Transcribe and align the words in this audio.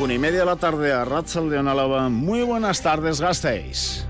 Una 0.00 0.14
y 0.14 0.18
media 0.18 0.40
de 0.40 0.46
la 0.46 0.56
tarde 0.56 0.94
a 0.94 1.04
Ratzal 1.04 1.50
de 1.50 1.58
Onalaba. 1.58 2.08
Muy 2.08 2.42
buenas 2.42 2.80
tardes, 2.80 3.20
Gasteiz. 3.20 4.06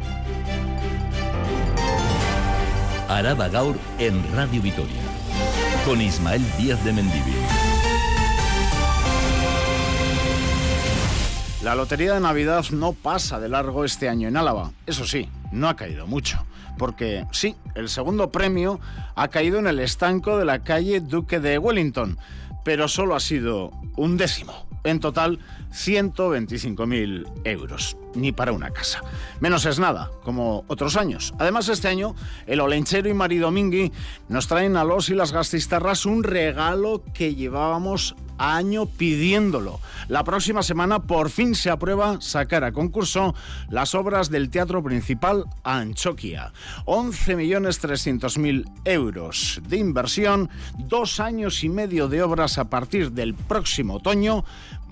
Araba 3.09 3.49
Gaur 3.49 3.77
en 3.99 4.23
Radio 4.37 4.63
Vitoria. 4.63 5.03
Con 5.85 6.01
Ismael 6.01 6.45
Díaz 6.57 6.85
de 6.85 6.93
Mendivil. 6.93 7.35
La 11.65 11.75
lotería 11.75 12.15
de 12.15 12.21
Navidad 12.21 12.67
no 12.71 12.93
pasa 12.93 13.41
de 13.41 13.49
largo 13.49 13.85
este 13.85 14.09
año 14.09 14.29
en 14.29 14.37
Álava. 14.37 14.71
Eso 14.87 15.05
sí, 15.05 15.29
no 15.51 15.69
ha 15.69 15.75
caído 15.75 16.07
mucho. 16.07 16.47
Porque 16.79 17.27
sí, 17.33 17.57
el 17.75 17.89
segundo 17.89 18.31
premio 18.31 18.79
ha 19.17 19.27
caído 19.27 19.59
en 19.59 19.67
el 19.67 19.81
estanco 19.81 20.39
de 20.39 20.45
la 20.45 20.61
calle 20.61 21.01
Duque 21.01 21.41
de 21.41 21.59
Wellington, 21.59 22.17
pero 22.65 22.87
solo 22.87 23.17
ha 23.17 23.21
sido 23.21 23.73
un 23.97 24.17
décimo. 24.17 24.70
En 24.85 25.01
total, 25.01 25.39
125.000 25.73 27.27
euros. 27.45 27.97
Ni 28.15 28.33
para 28.33 28.53
una 28.53 28.71
casa. 28.71 29.03
Menos 29.39 29.67
es 29.67 29.79
nada, 29.79 30.11
como 30.25 30.65
otros 30.67 30.97
años. 30.97 31.33
Además, 31.39 31.69
este 31.69 31.89
año, 31.89 32.15
el 32.47 32.61
Olenchero 32.61 33.09
y 33.09 33.15
Mari 33.15 33.39
Domingui 33.39 33.93
nos 34.29 34.49
traen 34.49 34.77
a 34.77 34.85
los 34.85 35.11
y 35.11 35.15
las 35.15 35.33
gastistarras 35.33 36.07
un 36.07 36.25
regalo 36.25 37.05
que 37.15 37.35
llevábamos 37.35 38.17
año 38.41 38.87
pidiéndolo. 38.87 39.81
La 40.09 40.25
próxima 40.25 40.63
semana 40.63 41.01
por 41.01 41.31
fin 41.31 41.55
se 41.55 41.71
aprueba 41.71 42.21
sacar 42.21 42.65
a 42.65 42.73
concurso 42.73 43.35
las 43.69 43.95
obras 43.95 44.31
del 44.31 44.49
Teatro 44.51 44.83
Principal 44.83 45.45
Anchoquia. 45.63 46.53
11.300.000 46.87 48.65
euros 48.87 49.61
de 49.69 49.77
inversión, 49.77 50.49
dos 50.79 51.21
años 51.21 51.63
y 51.63 51.69
medio 51.69 52.09
de 52.09 52.23
obras 52.23 52.57
a 52.59 52.71
partir 52.71 53.13
del 53.13 53.35
próximo 53.35 53.97
otoño, 53.97 54.45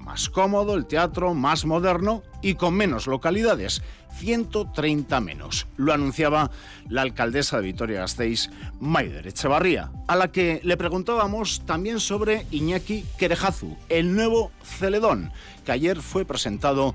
más 0.09 0.30
cómodo 0.30 0.75
el 0.75 0.87
teatro, 0.87 1.35
más 1.35 1.67
moderno 1.67 2.23
y 2.41 2.55
con 2.55 2.73
menos 2.73 3.07
localidades, 3.07 3.83
130 4.17 5.20
menos. 5.20 5.67
Lo 5.77 5.92
anunciaba 5.92 6.51
la 6.89 7.03
alcaldesa 7.03 7.59
de 7.59 7.64
Vitoria-Gasteiz, 7.64 8.48
Maider 8.81 9.27
Echevarría, 9.27 9.92
a 10.06 10.17
la 10.17 10.33
que 10.33 10.62
le 10.64 10.79
preguntábamos 10.79 11.61
también 11.67 12.01
sobre 12.01 12.47
Iñaki 12.51 13.05
Querejazu, 13.19 13.77
el 13.91 14.17
nuevo 14.17 14.51
Celedón, 14.62 15.31
que 15.67 15.73
ayer 15.73 16.01
fue 16.01 16.25
presentado 16.25 16.95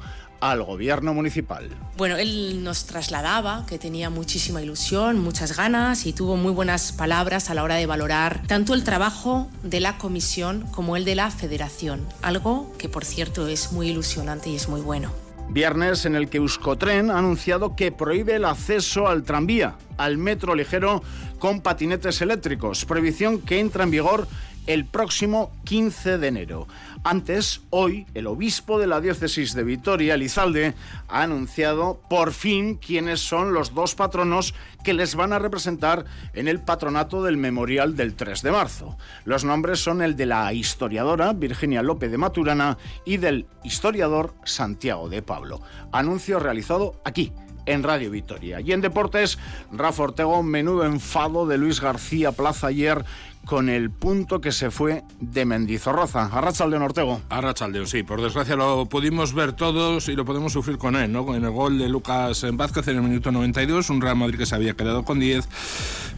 al 0.52 0.62
gobierno 0.64 1.14
municipal. 1.14 1.70
Bueno, 1.96 2.18
él 2.18 2.64
nos 2.64 2.86
trasladaba 2.86 3.66
que 3.66 3.80
tenía 3.80 4.10
muchísima 4.10 4.62
ilusión, 4.62 5.20
muchas 5.20 5.56
ganas 5.56 6.06
y 6.06 6.12
tuvo 6.12 6.36
muy 6.36 6.52
buenas 6.52 6.92
palabras 6.92 7.50
a 7.50 7.54
la 7.54 7.64
hora 7.64 7.76
de 7.76 7.86
valorar 7.86 8.42
tanto 8.46 8.74
el 8.74 8.84
trabajo 8.84 9.50
de 9.64 9.80
la 9.80 9.98
comisión 9.98 10.66
como 10.72 10.98
el 10.98 11.06
de 11.06 11.16
la 11.16 11.32
federación, 11.32 12.06
algo 12.22 12.74
que 12.78 12.90
por 12.90 13.06
cierto 13.06 13.48
es 13.48 13.72
muy 13.72 13.88
ilusionante 13.90 14.50
y 14.50 14.56
es 14.56 14.68
muy 14.68 14.82
bueno. 14.82 15.12
Viernes 15.50 16.06
en 16.06 16.16
el 16.16 16.30
que 16.30 16.38
Euskotren 16.38 17.10
ha 17.10 17.20
anunciado 17.20 17.76
que 17.76 17.92
prohíbe 17.92 18.36
el 18.36 18.46
acceso 18.46 19.08
al 19.08 19.24
tranvía, 19.24 19.76
al 19.98 20.18
metro 20.18 20.56
ligero 20.56 21.04
con 21.40 21.62
patinetes 21.62 22.22
eléctricos, 22.22 22.84
prohibición 22.86 23.40
que 23.40 23.60
entra 23.60 23.84
en 23.84 23.92
vigor 23.92 24.28
el 24.68 24.86
próximo 24.86 25.52
15 25.66 26.18
de 26.18 26.28
enero. 26.28 26.68
Antes, 27.06 27.60
hoy, 27.70 28.06
el 28.14 28.28
obispo 28.28 28.80
de 28.80 28.88
la 28.88 29.02
diócesis 29.02 29.54
de 29.54 29.66
Vitoria, 29.66 30.14
Elizalde, 30.14 30.74
ha 31.10 31.24
anunciado 31.24 32.00
por 32.10 32.32
fin 32.32 32.76
quiénes 32.76 33.20
son 33.20 33.54
los 33.54 33.74
dos 33.74 33.94
patronos 33.94 34.54
que 34.86 34.94
les 34.94 35.16
van 35.16 35.34
a 35.34 35.40
representar 35.40 36.06
en 36.34 36.48
el 36.48 36.62
patronato 36.62 37.22
del 37.22 37.36
memorial 37.36 37.98
del 37.98 38.16
3 38.16 38.42
de 38.42 38.52
marzo. 38.52 38.98
Los 39.26 39.44
nombres 39.44 39.82
son 39.82 40.02
el 40.02 40.16
de 40.16 40.28
la 40.28 40.54
historiadora 40.54 41.34
Virginia 41.34 41.84
López 41.84 42.10
de 42.10 42.18
Maturana 42.18 42.78
y 43.04 43.18
del 43.18 43.48
historiador 43.66 44.34
Santiago 44.46 45.10
de 45.10 45.22
Pablo. 45.22 45.60
Anuncio 45.92 46.40
realizado 46.40 47.02
aquí, 47.04 47.34
en 47.66 47.84
Radio 47.84 48.12
Vitoria. 48.12 48.60
Y 48.62 48.72
en 48.72 48.82
deportes, 48.82 49.38
Rafa 49.72 50.04
Ortego, 50.04 50.44
menudo 50.44 50.86
enfado 50.86 51.46
de 51.48 51.58
Luis 51.58 51.80
García 51.80 52.32
Plaza 52.32 52.68
ayer 52.68 53.06
con 53.46 53.70
el 53.70 53.92
punto 53.92 54.42
que 54.42 54.52
se 54.52 54.72
fue 54.72 55.04
de 55.20 55.46
Mendizorroza. 55.46 56.26
Arrachaldeón 56.26 56.82
Ortego. 56.82 57.22
Arrachaldeón, 57.30 57.88
sí. 57.88 58.04
Por 58.04 58.22
desgracia 58.22 58.56
lo 58.56 58.86
pudimos 58.86 59.34
ver 59.34 59.54
todos 59.54 60.08
y 60.10 60.16
lo 60.16 60.26
podemos 60.26 60.54
sufrir 60.54 60.78
con 60.78 60.96
él, 60.96 61.12
¿no? 61.12 61.36
En 61.36 61.44
el 61.44 61.52
gol 61.52 61.78
de 61.78 61.90
Lucas 61.90 62.46
Vázquez 62.54 62.88
en 62.88 62.98
el 62.98 63.02
minuto 63.04 63.32
92, 63.32 63.90
un 63.90 64.02
Real 64.02 64.16
Madrid 64.16 64.38
que 64.38 64.46
se 64.46 64.56
había 64.56 64.74
quedado 64.74 65.04
con 65.04 65.20
10, 65.20 65.48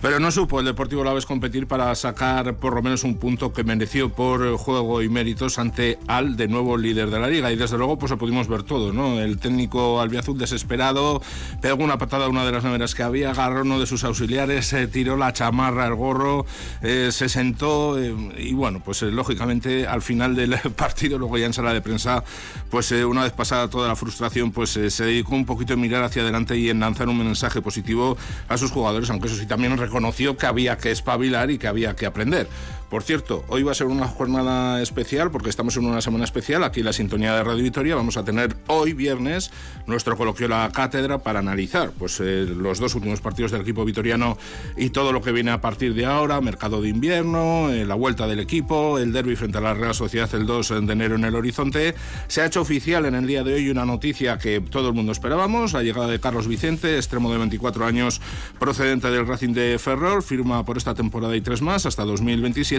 pero 0.01 0.19
no 0.19 0.31
supo 0.31 0.59
el 0.59 0.65
Deportivo 0.65 1.03
Laves 1.03 1.25
competir 1.25 1.67
para 1.67 1.93
sacar 1.95 2.55
por 2.55 2.75
lo 2.75 2.81
menos 2.81 3.03
un 3.03 3.17
punto 3.17 3.53
que 3.53 3.63
mereció 3.63 4.11
por 4.11 4.55
juego 4.57 5.01
y 5.01 5.09
méritos 5.09 5.57
ante 5.57 5.97
al 6.07 6.35
de 6.35 6.47
nuevo 6.47 6.77
líder 6.77 7.09
de 7.09 7.19
la 7.19 7.27
liga. 7.27 7.51
Y 7.51 7.55
desde 7.55 7.77
luego 7.77 7.97
pues 7.97 8.11
lo 8.11 8.17
pudimos 8.17 8.47
ver 8.47 8.63
todo, 8.63 8.93
¿no? 8.93 9.19
El 9.19 9.39
técnico 9.39 9.99
albiazul 9.99 10.37
desesperado 10.37 11.21
pegó 11.61 11.83
una 11.83 11.97
patada 11.97 12.25
a 12.25 12.29
una 12.29 12.45
de 12.45 12.51
las 12.51 12.63
neveras 12.63 12.93
que 12.93 13.03
había, 13.03 13.31
agarró 13.31 13.61
uno 13.61 13.79
de 13.79 13.87
sus 13.87 14.03
auxiliares, 14.03 14.67
se 14.67 14.87
tiró 14.87 15.17
la 15.17 15.33
chamarra, 15.33 15.87
el 15.87 15.95
gorro, 15.95 16.45
eh, 16.81 17.09
se 17.15 17.29
sentó 17.29 17.97
eh, 17.97 18.13
y 18.37 18.53
bueno, 18.53 18.81
pues 18.83 19.01
eh, 19.01 19.05
lógicamente 19.05 19.87
al 19.87 20.01
final 20.01 20.35
del 20.35 20.57
partido, 20.75 21.17
luego 21.17 21.37
ya 21.37 21.45
en 21.45 21.53
sala 21.53 21.73
de 21.73 21.81
prensa, 21.81 22.23
pues 22.69 22.91
eh, 22.91 23.05
una 23.05 23.23
vez 23.23 23.31
pasada 23.31 23.69
toda 23.69 23.87
la 23.87 23.95
frustración, 23.95 24.51
pues 24.51 24.71
se 24.71 25.03
dedicó 25.05 25.33
un 25.33 25.45
poquito 25.45 25.73
a 25.73 25.77
mirar 25.77 26.03
hacia 26.03 26.21
adelante 26.21 26.57
y 26.57 26.69
en 26.69 26.81
lanzar 26.81 27.07
un 27.07 27.17
mensaje 27.17 27.61
positivo 27.61 28.17
a 28.49 28.57
sus 28.57 28.71
jugadores, 28.71 29.09
aunque 29.09 29.27
eso 29.27 29.37
sí 29.37 29.45
también 29.45 29.77
reconoció 29.77 30.37
que 30.37 30.45
había 30.45 30.77
que 30.77 30.91
espabilar 30.91 31.49
y 31.51 31.57
que 31.57 31.67
había 31.67 31.95
que 31.95 32.05
aprender. 32.05 32.47
Por 32.89 33.01
cierto, 33.01 33.43
hoy 33.47 33.63
va 33.63 33.71
a 33.71 33.75
ser 33.75 33.87
una 33.87 34.07
jornada 34.07 34.79
especial 34.79 35.31
porque 35.31 35.49
estamos 35.49 35.75
en 35.75 35.85
una 35.85 36.01
semana 36.01 36.23
especial. 36.23 36.63
Aquí 36.63 36.81
en 36.81 36.85
la 36.85 36.93
sintonía 36.93 37.35
de 37.35 37.43
Radio 37.43 37.63
Vitoria 37.63 37.95
vamos 37.95 38.15
a 38.15 38.23
tener 38.23 38.55
hoy 38.67 38.93
viernes 38.93 39.51
nuestro 39.87 40.15
coloquio 40.15 40.47
La 40.47 40.69
Cátedra 40.71 41.17
para 41.17 41.39
analizar 41.39 41.91
pues, 41.97 42.19
eh, 42.19 42.45
los 42.45 42.79
dos 42.79 42.93
últimos 42.93 43.21
partidos 43.21 43.51
del 43.51 43.61
equipo 43.61 43.85
vitoriano 43.85 44.37
y 44.77 44.91
todo 44.91 45.11
lo 45.11 45.21
que 45.21 45.31
viene 45.31 45.49
a 45.49 45.61
partir 45.61 45.95
de 45.95 46.05
ahora, 46.05 46.39
mercado 46.41 46.79
de 46.79 46.89
invierno, 46.89 47.71
eh, 47.71 47.85
la 47.85 47.95
vuelta 47.95 48.27
del 48.27 48.39
equipo, 48.39 48.99
el 48.99 49.11
derby 49.11 49.35
frente 49.35 49.57
a 49.57 49.61
la 49.61 49.73
Real 49.73 49.95
Sociedad 49.95 50.29
el 50.35 50.45
2 50.45 50.85
de 50.85 50.93
enero 50.93 51.15
en 51.15 51.25
el 51.25 51.33
horizonte. 51.33 51.95
Se 52.27 52.41
ha 52.41 52.45
hecho 52.45 52.61
oficial 52.61 53.07
en 53.07 53.15
el 53.15 53.25
día 53.25 53.43
de 53.43 53.55
hoy 53.55 53.69
una 53.69 53.85
noticia 53.85 54.37
que 54.37 54.61
todo 54.61 54.89
el 54.89 54.93
mundo 54.93 55.11
esperábamos, 55.11 55.73
la 55.73 55.81
llegada 55.81 56.07
de 56.07 56.19
Carlos 56.19 56.47
Vicente, 56.47 56.97
extremo 56.97 57.31
de 57.31 57.39
24 57.39 57.83
años 57.83 58.21
procedente 58.59 59.09
del 59.09 59.25
Racing 59.25 59.53
de 59.53 59.79
Ferrol, 59.79 60.21
firma 60.21 60.63
por 60.63 60.77
esta 60.77 60.93
temporada 60.93 61.35
y 61.35 61.41
tres 61.41 61.63
más 61.63 61.87
hasta 61.87 62.03
2027 62.03 62.74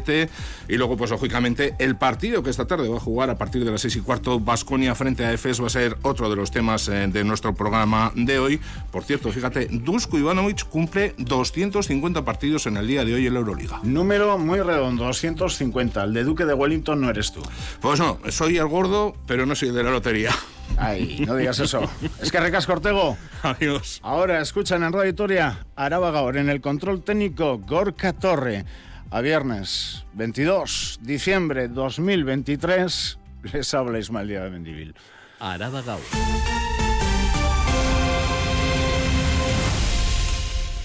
y 0.69 0.77
luego, 0.77 0.97
pues 0.97 1.11
lógicamente, 1.11 1.75
el 1.79 1.97
partido 1.97 2.43
que 2.43 2.51
esta 2.51 2.67
tarde 2.67 2.89
va 2.89 2.97
a 2.97 3.01
jugar 3.01 3.31
a 3.31 3.37
partir 3.37 3.65
de 3.65 3.71
las 3.71 3.81
6 3.81 3.97
y 3.97 4.01
cuarto, 4.01 4.41
Basconia 4.41 4.95
frente 4.95 5.25
a 5.25 5.33
EFES, 5.33 5.62
va 5.62 5.67
a 5.67 5.71
ser 5.71 5.97
otro 6.03 6.29
de 6.29 6.37
los 6.37 6.51
temas 6.51 6.89
eh, 6.89 7.07
de 7.09 7.25
nuestro 7.25 7.55
programa 7.55 8.12
de 8.15 8.39
hoy. 8.39 8.61
Por 8.91 9.05
cierto, 9.05 9.31
fíjate, 9.33 9.69
Dusko 9.71 10.19
Ivanovic 10.19 10.69
cumple 10.69 11.15
250 11.19 12.25
partidos 12.25 12.67
en 12.67 12.77
el 12.77 12.87
día 12.87 13.05
de 13.05 13.15
hoy 13.15 13.27
en 13.27 13.34
la 13.34 13.41
Euroliga. 13.41 13.81
Número 13.83 14.39
muy 14.39 14.61
redondo, 14.61 15.05
250. 15.05 16.05
El 16.05 16.15
de 16.15 16.25
Duque 16.25 16.45
de 16.45 16.55
Wellington 16.55 17.01
no 17.01 17.11
eres 17.11 17.33
tú. 17.33 17.43
Pues 17.81 18.01
no, 18.01 18.19
soy 18.28 18.59
el 18.59 18.67
gordo, 18.67 19.17
pero 19.27 19.47
no 19.47 19.55
soy 19.55 19.71
de 19.71 19.83
la 19.83 19.91
lotería. 19.91 20.31
Ay, 20.77 21.25
no 21.27 21.37
digas 21.37 21.59
eso. 21.61 21.81
Es 22.21 22.31
que 22.31 22.41
recas 22.41 22.67
Cortego. 22.67 23.17
Adiós. 23.43 24.01
Ahora 24.03 24.41
escuchan 24.41 24.83
en 24.83 24.93
Radio 24.93 25.07
Victoria 25.07 25.67
Araba 25.77 26.11
Gaur, 26.11 26.37
en 26.37 26.49
el 26.49 26.61
control 26.61 27.03
técnico 27.03 27.59
Gorka 27.59 28.13
Torre 28.13 28.65
a 29.11 29.21
viernes 29.21 30.05
22 30.15 30.99
diciembre 31.03 31.69
2023 31.69 33.19
les 33.53 33.75
habla 33.75 33.99
Ismael 33.99 34.28
Díaz 34.28 34.44
de 34.44 34.50
Mendivil. 34.50 34.94
Araba 35.39 35.83
Gau. 35.83 36.00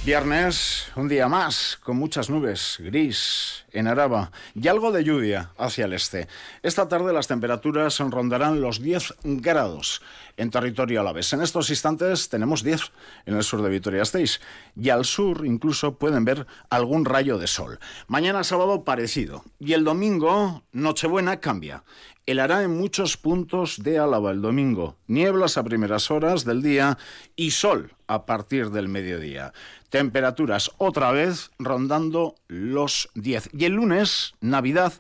Viernes, 0.04 0.88
un 0.96 1.08
día 1.08 1.28
más, 1.28 1.78
con 1.84 1.96
muchas 1.96 2.32
nubes, 2.32 2.78
gris 2.80 3.66
en 3.72 3.86
Araba 3.86 4.32
y 4.56 4.68
algo 4.68 4.92
de 4.92 5.04
lluvia 5.04 5.52
hacia 5.60 5.86
el 5.86 5.94
este. 5.94 6.28
Esta 6.64 6.88
tarde 6.88 7.14
las 7.14 7.28
temperaturas 7.28 8.00
rondarán 8.00 8.62
los 8.62 8.82
10 8.82 9.14
grados 9.24 10.02
en 10.38 10.50
territorio 10.50 11.02
alavés. 11.02 11.32
En 11.34 11.42
estos 11.42 11.70
instantes 11.70 12.30
tenemos 12.30 12.64
10 12.64 12.82
en 13.28 13.36
el 13.36 13.44
sur 13.44 13.62
de 13.62 13.70
Vitoria-Gasteiz 13.70 14.42
y 14.76 14.90
al 14.90 15.06
sur 15.06 15.46
incluso 15.46 16.00
pueden 16.00 16.26
ver 16.26 16.48
algún 16.72 17.06
rayo 17.06 17.38
de 17.38 17.46
sol. 17.46 17.80
Mañana 18.08 18.44
sábado 18.44 18.84
parecido 18.84 19.44
y 19.60 19.74
el 19.74 19.84
domingo 19.84 20.64
Nochebuena 20.72 21.40
cambia. 21.40 21.84
Helará 22.26 22.64
en 22.64 22.78
muchos 22.78 23.18
puntos 23.18 23.82
de 23.84 24.00
Álava 24.00 24.32
el 24.32 24.42
domingo, 24.42 24.96
nieblas 25.08 25.58
a 25.58 25.64
primeras 25.64 26.12
horas 26.12 26.46
del 26.46 26.62
día 26.62 26.98
y 27.36 27.52
sol 27.52 27.94
a 28.08 28.26
partir 28.26 28.70
del 28.70 28.90
mediodía. 28.90 29.54
Temperaturas 29.92 30.72
otra 30.78 31.12
vez 31.12 31.52
rondando 31.60 32.36
los 32.48 33.10
10. 33.16 33.50
Y 33.52 33.66
el 33.66 33.74
lunes, 33.74 34.36
Navidad, 34.40 34.94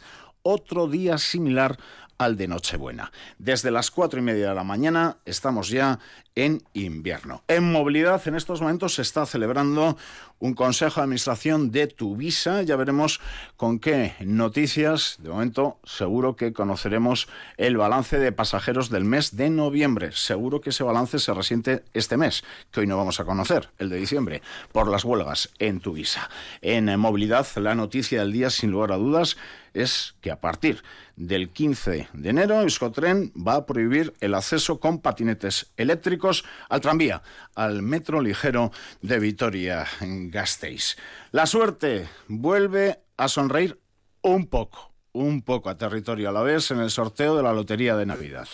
otro 0.43 0.87
día 0.87 1.17
similar 1.17 1.79
al 2.17 2.35
de 2.35 2.49
Nochebuena. 2.49 3.09
Desde 3.39 3.71
las 3.71 3.89
cuatro 3.89 4.19
y 4.19 4.21
media 4.21 4.49
de 4.49 4.55
la 4.55 4.65
mañana 4.65 5.15
estamos 5.23 5.69
ya 5.69 5.97
en 6.35 6.61
invierno. 6.73 7.41
En 7.47 7.71
movilidad 7.71 8.21
en 8.27 8.35
estos 8.35 8.61
momentos 8.61 8.95
se 8.95 9.01
está 9.01 9.25
celebrando 9.25 9.97
un 10.41 10.55
consejo 10.55 10.99
de 10.99 11.03
administración 11.05 11.71
de 11.71 11.87
Tuvisa. 11.87 12.63
Ya 12.63 12.75
veremos 12.75 13.21
con 13.55 13.79
qué 13.79 14.15
noticias. 14.19 15.17
De 15.19 15.29
momento, 15.29 15.77
seguro 15.85 16.35
que 16.35 16.51
conoceremos 16.51 17.29
el 17.57 17.77
balance 17.77 18.19
de 18.19 18.31
pasajeros 18.31 18.89
del 18.89 19.05
mes 19.05 19.37
de 19.37 19.49
noviembre. 19.49 20.11
Seguro 20.11 20.59
que 20.59 20.71
ese 20.71 20.83
balance 20.83 21.19
se 21.19 21.33
resiente 21.33 21.83
este 21.93 22.17
mes, 22.17 22.43
que 22.71 22.81
hoy 22.81 22.87
no 22.87 22.97
vamos 22.97 23.19
a 23.19 23.25
conocer, 23.25 23.69
el 23.77 23.89
de 23.89 23.97
diciembre, 23.97 24.41
por 24.71 24.87
las 24.89 25.05
huelgas 25.05 25.51
en 25.59 25.79
Tuvisa. 25.79 26.29
En 26.61 26.99
movilidad, 26.99 27.47
la 27.57 27.75
noticia 27.75 28.19
del 28.21 28.31
día, 28.31 28.49
sin 28.49 28.71
lugar 28.71 28.91
a 28.91 28.97
dudas, 28.97 29.37
es 29.73 30.15
que 30.21 30.31
a 30.31 30.41
partir 30.41 30.83
del 31.15 31.49
15 31.49 32.09
de 32.13 32.29
enero 32.29 32.61
Euskotren 32.61 33.31
va 33.35 33.55
a 33.55 33.65
prohibir 33.65 34.13
el 34.19 34.33
acceso 34.33 34.79
con 34.79 34.99
patinetes 34.99 35.71
eléctricos 35.77 36.43
al 36.67 36.81
tranvía, 36.81 37.21
al 37.55 37.81
metro 37.81 38.21
ligero 38.21 38.71
de 39.01 39.19
Vitoria-Gasteiz. 40.31 40.95
La 41.31 41.45
suerte 41.45 42.09
vuelve 42.27 43.03
a 43.17 43.27
sonreír 43.27 43.79
un 44.21 44.47
poco 44.47 44.89
un 45.13 45.41
poco 45.41 45.69
a 45.69 45.77
territorio 45.77 46.29
a 46.29 46.31
la 46.31 46.41
vez 46.41 46.71
en 46.71 46.79
el 46.79 46.89
sorteo 46.89 47.35
de 47.35 47.43
la 47.43 47.51
Lotería 47.51 47.97
de 47.97 48.05
Navidad. 48.05 48.47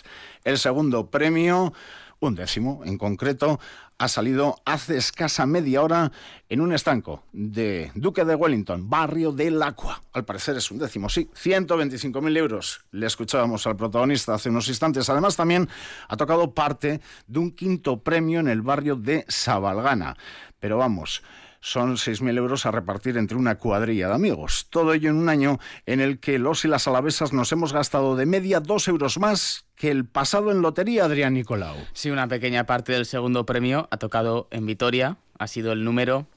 El 0.43 0.57
segundo 0.57 1.11
premio 1.11 1.71
un 2.19 2.35
décimo 2.35 2.81
en 2.85 2.97
concreto, 2.97 3.59
ha 3.99 4.07
salido 4.07 4.55
hace 4.65 4.97
escasa 4.97 5.45
media 5.45 5.81
hora 5.81 6.11
en 6.49 6.61
un 6.61 6.73
estanco 6.73 7.23
de 7.31 7.91
Duque 7.95 8.25
de 8.25 8.35
Wellington, 8.35 8.89
barrio 8.89 9.31
del 9.31 9.61
Aqua. 9.61 10.03
Al 10.13 10.25
parecer 10.25 10.57
es 10.57 10.69
un 10.71 10.79
décimo, 10.79 11.09
sí, 11.09 11.29
125.000 11.33 12.37
euros. 12.37 12.85
Le 12.91 13.07
escuchábamos 13.07 13.65
al 13.67 13.75
protagonista 13.75 14.35
hace 14.35 14.49
unos 14.49 14.67
instantes. 14.67 15.09
Además, 15.09 15.35
también 15.35 15.67
ha 16.07 16.17
tocado 16.17 16.53
parte 16.53 17.01
de 17.27 17.39
un 17.39 17.51
quinto 17.51 18.01
premio 18.01 18.39
en 18.39 18.47
el 18.47 18.61
barrio 18.61 18.95
de 18.95 19.25
Sabalgana. 19.27 20.15
Pero 20.59 20.77
vamos, 20.77 21.23
son 21.59 21.95
6.000 21.95 22.37
euros 22.37 22.65
a 22.65 22.71
repartir 22.71 23.17
entre 23.17 23.37
una 23.37 23.55
cuadrilla 23.55 24.07
de 24.07 24.15
amigos. 24.15 24.67
Todo 24.69 24.93
ello 24.93 25.09
en 25.09 25.17
un 25.17 25.29
año 25.29 25.59
en 25.85 25.99
el 25.99 26.19
que 26.19 26.39
los 26.39 26.65
y 26.65 26.67
las 26.67 26.87
alavesas 26.87 27.33
nos 27.33 27.51
hemos 27.51 27.73
gastado 27.73 28.15
de 28.15 28.25
media 28.25 28.59
dos 28.59 28.87
euros 28.87 29.19
más 29.19 29.65
que 29.75 29.91
el 29.91 30.05
pasado 30.05 30.51
en 30.51 30.61
lotería, 30.61 31.05
Adrián 31.05 31.33
Nicolau. 31.33 31.75
Sí, 31.93 32.09
una 32.09 32.27
pequeña 32.27 32.65
parte 32.65 32.93
del 32.93 33.05
segundo 33.05 33.45
premio 33.45 33.87
ha 33.91 33.97
tocado 33.97 34.47
en 34.51 34.65
Vitoria, 34.65 35.17
ha 35.37 35.47
sido 35.47 35.71
el 35.71 35.83
número 35.83 36.27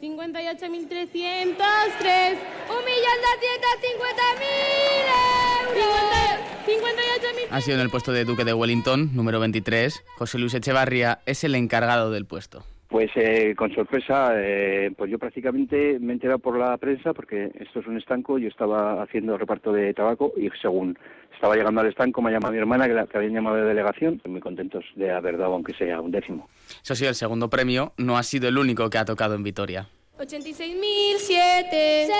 58.303, 0.00 1.18
1.250.000 1.56 1.56
euros. 5.76 6.10
Ha 7.50 7.60
sido 7.60 7.76
en 7.76 7.82
el 7.82 7.90
puesto 7.90 8.12
de 8.12 8.24
Duque 8.24 8.44
de 8.44 8.54
Wellington, 8.54 9.10
número 9.14 9.40
23. 9.40 10.04
José 10.16 10.38
Luis 10.38 10.54
Echevarría 10.54 11.20
es 11.26 11.42
el 11.44 11.54
encargado 11.54 12.10
del 12.10 12.24
puesto. 12.24 12.64
Pues 12.90 13.10
eh, 13.14 13.54
con 13.56 13.72
sorpresa, 13.72 14.32
eh, 14.34 14.90
pues 14.98 15.08
yo 15.08 15.16
prácticamente 15.16 16.00
me 16.00 16.08
he 16.08 16.14
enterado 16.14 16.40
por 16.40 16.58
la 16.58 16.76
prensa 16.76 17.14
porque 17.14 17.52
esto 17.54 17.78
es 17.78 17.86
un 17.86 17.96
estanco, 17.96 18.36
yo 18.36 18.48
estaba 18.48 19.00
haciendo 19.00 19.38
reparto 19.38 19.72
de 19.72 19.94
tabaco 19.94 20.32
y 20.36 20.50
según 20.60 20.98
estaba 21.32 21.54
llegando 21.54 21.80
al 21.80 21.86
estanco 21.86 22.20
me 22.20 22.30
ha 22.30 22.32
llamado 22.32 22.52
mi 22.52 22.58
hermana 22.58 22.88
que, 22.88 22.94
la, 22.94 23.06
que 23.06 23.16
habían 23.16 23.34
llamado 23.34 23.56
de 23.56 23.66
delegación, 23.66 24.20
muy 24.26 24.40
contentos 24.40 24.84
de 24.96 25.12
haber 25.12 25.38
dado 25.38 25.54
aunque 25.54 25.72
sea 25.74 26.00
un 26.00 26.10
décimo. 26.10 26.48
Eso 26.82 26.96
sí, 26.96 27.06
el 27.06 27.14
segundo 27.14 27.48
premio 27.48 27.92
no 27.96 28.18
ha 28.18 28.24
sido 28.24 28.48
el 28.48 28.58
único 28.58 28.90
que 28.90 28.98
ha 28.98 29.04
tocado 29.04 29.36
en 29.36 29.44
Vitoria. 29.44 29.86
86.007, 30.18 31.70
60.000 31.70 32.10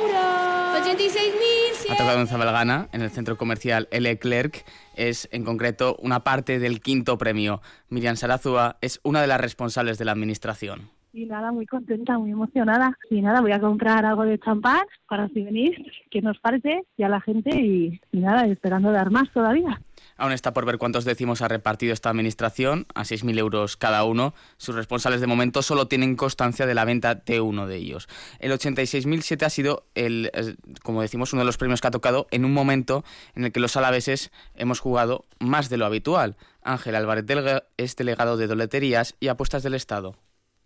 euros, 0.00 0.84
86.000 0.84 1.63
Ha 1.94 1.96
tocado 1.96 2.20
en 2.20 2.26
Zabalgana, 2.26 2.88
en 2.90 3.02
el 3.02 3.10
centro 3.10 3.36
comercial 3.36 3.86
L. 3.92 4.18
Clerc. 4.18 4.64
Es 4.96 5.28
en 5.30 5.44
concreto 5.44 5.96
una 6.02 6.24
parte 6.24 6.58
del 6.58 6.80
quinto 6.80 7.16
premio. 7.18 7.60
Miriam 7.88 8.16
Sarazúa 8.16 8.78
es 8.80 8.98
una 9.04 9.20
de 9.20 9.28
las 9.28 9.40
responsables 9.40 9.96
de 9.96 10.04
la 10.04 10.10
administración. 10.10 10.90
Y 11.12 11.26
nada, 11.26 11.52
muy 11.52 11.66
contenta, 11.66 12.18
muy 12.18 12.32
emocionada. 12.32 12.98
Y 13.10 13.22
nada, 13.22 13.40
voy 13.40 13.52
a 13.52 13.60
comprar 13.60 14.04
algo 14.04 14.24
de 14.24 14.40
champán 14.40 14.80
para 15.08 15.28
si 15.28 15.44
venís, 15.44 15.76
que 16.10 16.20
nos 16.20 16.36
parece, 16.40 16.82
y 16.96 17.04
a 17.04 17.08
la 17.08 17.20
gente, 17.20 17.50
y, 17.50 18.00
y 18.10 18.18
nada, 18.18 18.44
esperando 18.48 18.90
dar 18.90 19.12
más 19.12 19.30
todavía. 19.30 19.80
Aún 20.16 20.32
está 20.32 20.52
por 20.52 20.64
ver 20.64 20.78
cuántos 20.78 21.04
décimos 21.04 21.42
ha 21.42 21.48
repartido 21.48 21.92
esta 21.92 22.10
administración, 22.10 22.86
a 22.94 23.02
6.000 23.02 23.38
euros 23.38 23.76
cada 23.76 24.04
uno. 24.04 24.34
Sus 24.56 24.74
responsables 24.74 25.20
de 25.20 25.26
momento 25.26 25.62
solo 25.62 25.88
tienen 25.88 26.16
constancia 26.16 26.66
de 26.66 26.74
la 26.74 26.84
venta 26.84 27.14
de 27.16 27.40
uno 27.40 27.66
de 27.66 27.76
ellos. 27.76 28.08
El 28.38 28.52
86.007 28.52 29.42
ha 29.44 29.50
sido, 29.50 29.86
el, 29.94 30.30
eh, 30.34 30.56
como 30.82 31.02
decimos, 31.02 31.32
uno 31.32 31.42
de 31.42 31.46
los 31.46 31.56
premios 31.56 31.80
que 31.80 31.88
ha 31.88 31.90
tocado 31.90 32.26
en 32.30 32.44
un 32.44 32.52
momento 32.52 33.04
en 33.34 33.44
el 33.44 33.52
que 33.52 33.60
los 33.60 33.76
alaveses 33.76 34.30
hemos 34.54 34.80
jugado 34.80 35.24
más 35.38 35.68
de 35.68 35.78
lo 35.78 35.86
habitual. 35.86 36.36
Ángel 36.62 36.94
Álvarez 36.94 37.26
Delga 37.26 37.64
es 37.76 37.96
delegado 37.96 38.36
de 38.36 38.46
doleterías 38.46 39.16
y 39.20 39.28
apuestas 39.28 39.62
del 39.62 39.74
Estado. 39.74 40.16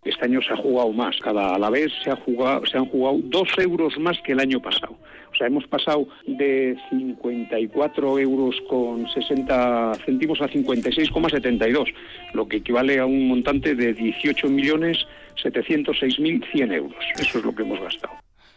Este 0.03 0.25
año 0.25 0.41
se 0.41 0.53
ha 0.53 0.57
jugado 0.57 0.91
más. 0.93 1.17
Cada 1.19 1.55
a 1.55 1.69
vez 1.69 1.91
se, 2.03 2.09
ha 2.09 2.15
jugado, 2.15 2.65
se 2.65 2.77
han 2.77 2.85
jugado 2.85 3.19
dos 3.23 3.49
euros 3.57 3.99
más 3.99 4.17
que 4.23 4.31
el 4.31 4.39
año 4.39 4.61
pasado. 4.61 4.95
O 5.31 5.35
sea, 5.35 5.47
hemos 5.47 5.67
pasado 5.67 6.07
de 6.25 6.77
54 6.89 8.19
euros 8.19 8.55
con 8.69 9.05
60 9.09 9.95
céntimos 10.05 10.39
a 10.41 10.47
56,72, 10.47 11.93
lo 12.33 12.47
que 12.47 12.57
equivale 12.57 12.99
a 12.99 13.05
un 13.05 13.27
montante 13.27 13.75
de 13.75 13.93
18.706.100 13.95 16.73
euros. 16.73 17.03
Eso 17.19 17.39
es 17.39 17.45
lo 17.45 17.53
que 17.53 17.63
hemos 17.63 17.81
gastado. 17.81 18.13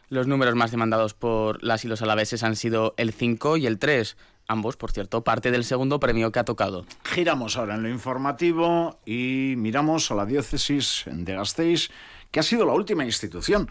Los 0.09 0.27
números 0.27 0.55
más 0.55 0.71
demandados 0.71 1.15
por 1.15 1.65
las 1.65 1.87
y 1.87 1.89
los 1.89 2.03
alaveses 2.03 2.43
han 2.43 2.55
sido 2.55 2.93
el 2.99 3.13
5 3.13 3.57
y 3.57 3.67
el 3.67 3.79
3. 3.79 4.19
Ambos, 4.49 4.77
por 4.77 4.93
cierto, 4.93 5.25
parte 5.25 5.51
del 5.51 5.65
segundo 5.65 6.01
premio 6.01 6.33
que 6.33 6.39
ha 6.39 6.45
tocado. 6.45 6.85
Giramos 7.05 7.57
ahora 7.57 7.77
en 7.77 7.83
lo 7.83 7.89
informativo 7.89 8.99
y 9.07 9.55
miramos 9.57 10.11
a 10.11 10.15
la 10.15 10.27
diócesis 10.27 11.05
de 11.07 11.35
Gasteiz, 11.35 11.91
que 12.31 12.41
ha 12.41 12.43
sido 12.43 12.67
la 12.67 12.73
última 12.73 13.05
institución 13.05 13.71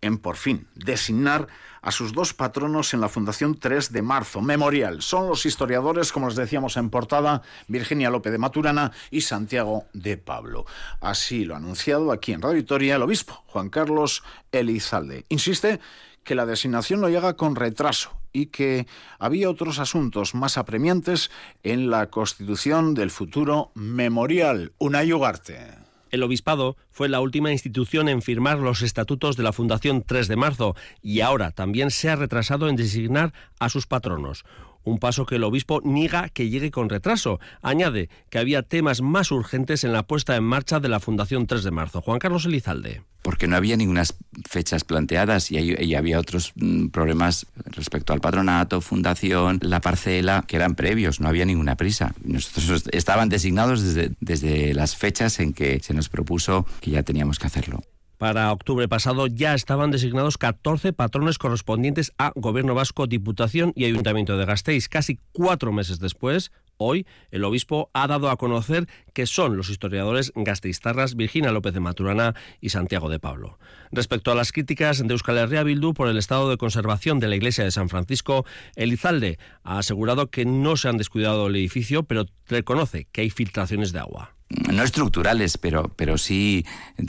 en 0.00 0.18
por 0.18 0.36
fin 0.36 0.68
designar 0.74 1.48
a 1.80 1.90
sus 1.90 2.12
dos 2.12 2.34
patronos 2.34 2.94
en 2.94 3.00
la 3.00 3.08
Fundación 3.08 3.58
3 3.58 3.92
de 3.92 4.02
Marzo, 4.02 4.40
Memorial. 4.40 5.02
Son 5.02 5.28
los 5.28 5.46
historiadores, 5.46 6.12
como 6.12 6.28
les 6.28 6.36
decíamos 6.36 6.76
en 6.76 6.90
portada, 6.90 7.42
Virginia 7.68 8.10
López 8.10 8.32
de 8.32 8.38
Maturana 8.38 8.92
y 9.10 9.22
Santiago 9.22 9.84
de 9.92 10.16
Pablo. 10.16 10.66
Así 11.00 11.44
lo 11.44 11.54
ha 11.54 11.58
anunciado 11.58 12.12
aquí 12.12 12.32
en 12.32 12.42
Radio 12.42 12.56
Victoria 12.56 12.96
el 12.96 13.02
obispo 13.02 13.44
Juan 13.46 13.70
Carlos 13.70 14.22
Elizalde. 14.52 15.26
Insiste 15.28 15.80
que 16.22 16.34
la 16.34 16.46
designación 16.46 17.00
no 17.00 17.08
llega 17.08 17.34
con 17.34 17.56
retraso 17.56 18.12
y 18.34 18.46
que 18.46 18.86
había 19.18 19.48
otros 19.48 19.78
asuntos 19.78 20.34
más 20.34 20.58
apremiantes 20.58 21.30
en 21.62 21.88
la 21.88 22.10
constitución 22.10 22.92
del 22.92 23.10
futuro 23.10 23.70
memorial. 23.74 24.72
Una 24.76 25.02
Ugarte. 25.02 25.84
El 26.10 26.22
obispado 26.22 26.76
fue 26.90 27.08
la 27.08 27.20
última 27.20 27.50
institución 27.50 28.08
en 28.08 28.22
firmar 28.22 28.58
los 28.58 28.82
estatutos 28.82 29.36
de 29.36 29.42
la 29.42 29.52
Fundación 29.52 30.04
3 30.06 30.28
de 30.28 30.36
marzo 30.36 30.76
y 31.02 31.20
ahora 31.20 31.50
también 31.50 31.90
se 31.90 32.10
ha 32.10 32.16
retrasado 32.16 32.68
en 32.68 32.76
designar 32.76 33.32
a 33.58 33.68
sus 33.68 33.86
patronos. 33.86 34.44
Un 34.84 34.98
paso 34.98 35.26
que 35.26 35.36
el 35.36 35.44
obispo 35.44 35.80
niega 35.84 36.28
que 36.28 36.48
llegue 36.48 36.70
con 36.70 36.88
retraso. 36.88 37.40
Añade 37.62 38.08
que 38.30 38.38
había 38.38 38.62
temas 38.62 39.00
más 39.00 39.30
urgentes 39.30 39.84
en 39.84 39.92
la 39.92 40.06
puesta 40.06 40.36
en 40.36 40.44
marcha 40.44 40.80
de 40.80 40.88
la 40.88 41.00
Fundación 41.00 41.46
3 41.46 41.64
de 41.64 41.70
marzo. 41.70 42.00
Juan 42.00 42.18
Carlos 42.18 42.46
Elizalde 42.46 43.02
porque 43.24 43.46
no 43.46 43.56
había 43.56 43.78
ninguna 43.78 44.02
fechas 44.46 44.84
planteadas 44.84 45.50
y, 45.50 45.94
había 45.94 46.20
otros 46.20 46.52
mm, 46.56 46.88
problemas 46.88 47.46
respecto 47.64 48.12
al 48.12 48.20
patronato, 48.20 48.82
fundación, 48.82 49.60
la 49.62 49.80
parcela, 49.80 50.44
que 50.46 50.56
eran 50.56 50.74
previos, 50.74 51.20
no 51.20 51.28
había 51.28 51.46
ninguna 51.46 51.74
prisa. 51.74 52.14
Nosotros 52.22 52.84
estaban 52.92 53.30
designados 53.30 53.82
desde, 53.82 54.12
desde 54.20 54.74
las 54.74 54.96
fechas 54.96 55.40
en 55.40 55.54
que 55.54 55.80
se 55.80 55.94
nos 55.94 56.10
propuso 56.10 56.66
que 56.82 56.90
ya 56.90 57.02
teníamos 57.02 57.38
que 57.38 57.46
hacerlo. 57.46 57.82
Para 58.18 58.52
octubre 58.52 58.88
pasado 58.88 59.26
ya 59.26 59.54
estaban 59.54 59.90
designados 59.90 60.38
14 60.38 60.92
patrones 60.92 61.38
correspondientes 61.38 62.12
a 62.18 62.32
Gobierno 62.34 62.74
Vasco, 62.74 63.06
Diputación 63.06 63.72
y 63.74 63.84
Ayuntamiento 63.84 64.36
de 64.36 64.44
Gasteiz. 64.44 64.88
Casi 64.88 65.18
cuatro 65.32 65.72
meses 65.72 65.98
después, 65.98 66.52
Hoy, 66.76 67.06
el 67.30 67.44
obispo 67.44 67.90
ha 67.92 68.06
dado 68.08 68.30
a 68.30 68.36
conocer 68.36 68.88
que 69.12 69.26
son 69.26 69.56
los 69.56 69.70
historiadores 69.70 70.32
gasteiztarras 70.34 71.14
Virginia 71.14 71.52
López 71.52 71.72
de 71.72 71.80
Maturana 71.80 72.34
y 72.60 72.70
Santiago 72.70 73.08
de 73.08 73.20
Pablo. 73.20 73.58
Respecto 73.92 74.32
a 74.32 74.34
las 74.34 74.50
críticas 74.50 74.98
de 74.98 75.12
Euskal 75.12 75.38
Herria 75.38 75.62
Bildu 75.62 75.94
por 75.94 76.08
el 76.08 76.18
estado 76.18 76.50
de 76.50 76.56
conservación 76.56 77.20
de 77.20 77.28
la 77.28 77.36
iglesia 77.36 77.62
de 77.62 77.70
San 77.70 77.88
Francisco, 77.88 78.44
Elizalde 78.74 79.38
ha 79.62 79.78
asegurado 79.78 80.30
que 80.30 80.44
no 80.44 80.76
se 80.76 80.88
han 80.88 80.96
descuidado 80.96 81.46
el 81.46 81.56
edificio, 81.56 82.02
pero 82.02 82.26
reconoce 82.48 83.06
que 83.12 83.20
hay 83.20 83.30
filtraciones 83.30 83.92
de 83.92 84.00
agua 84.00 84.33
no 84.48 84.82
estructurales, 84.82 85.58
pero, 85.58 85.90
pero 85.96 86.18
sí 86.18 86.64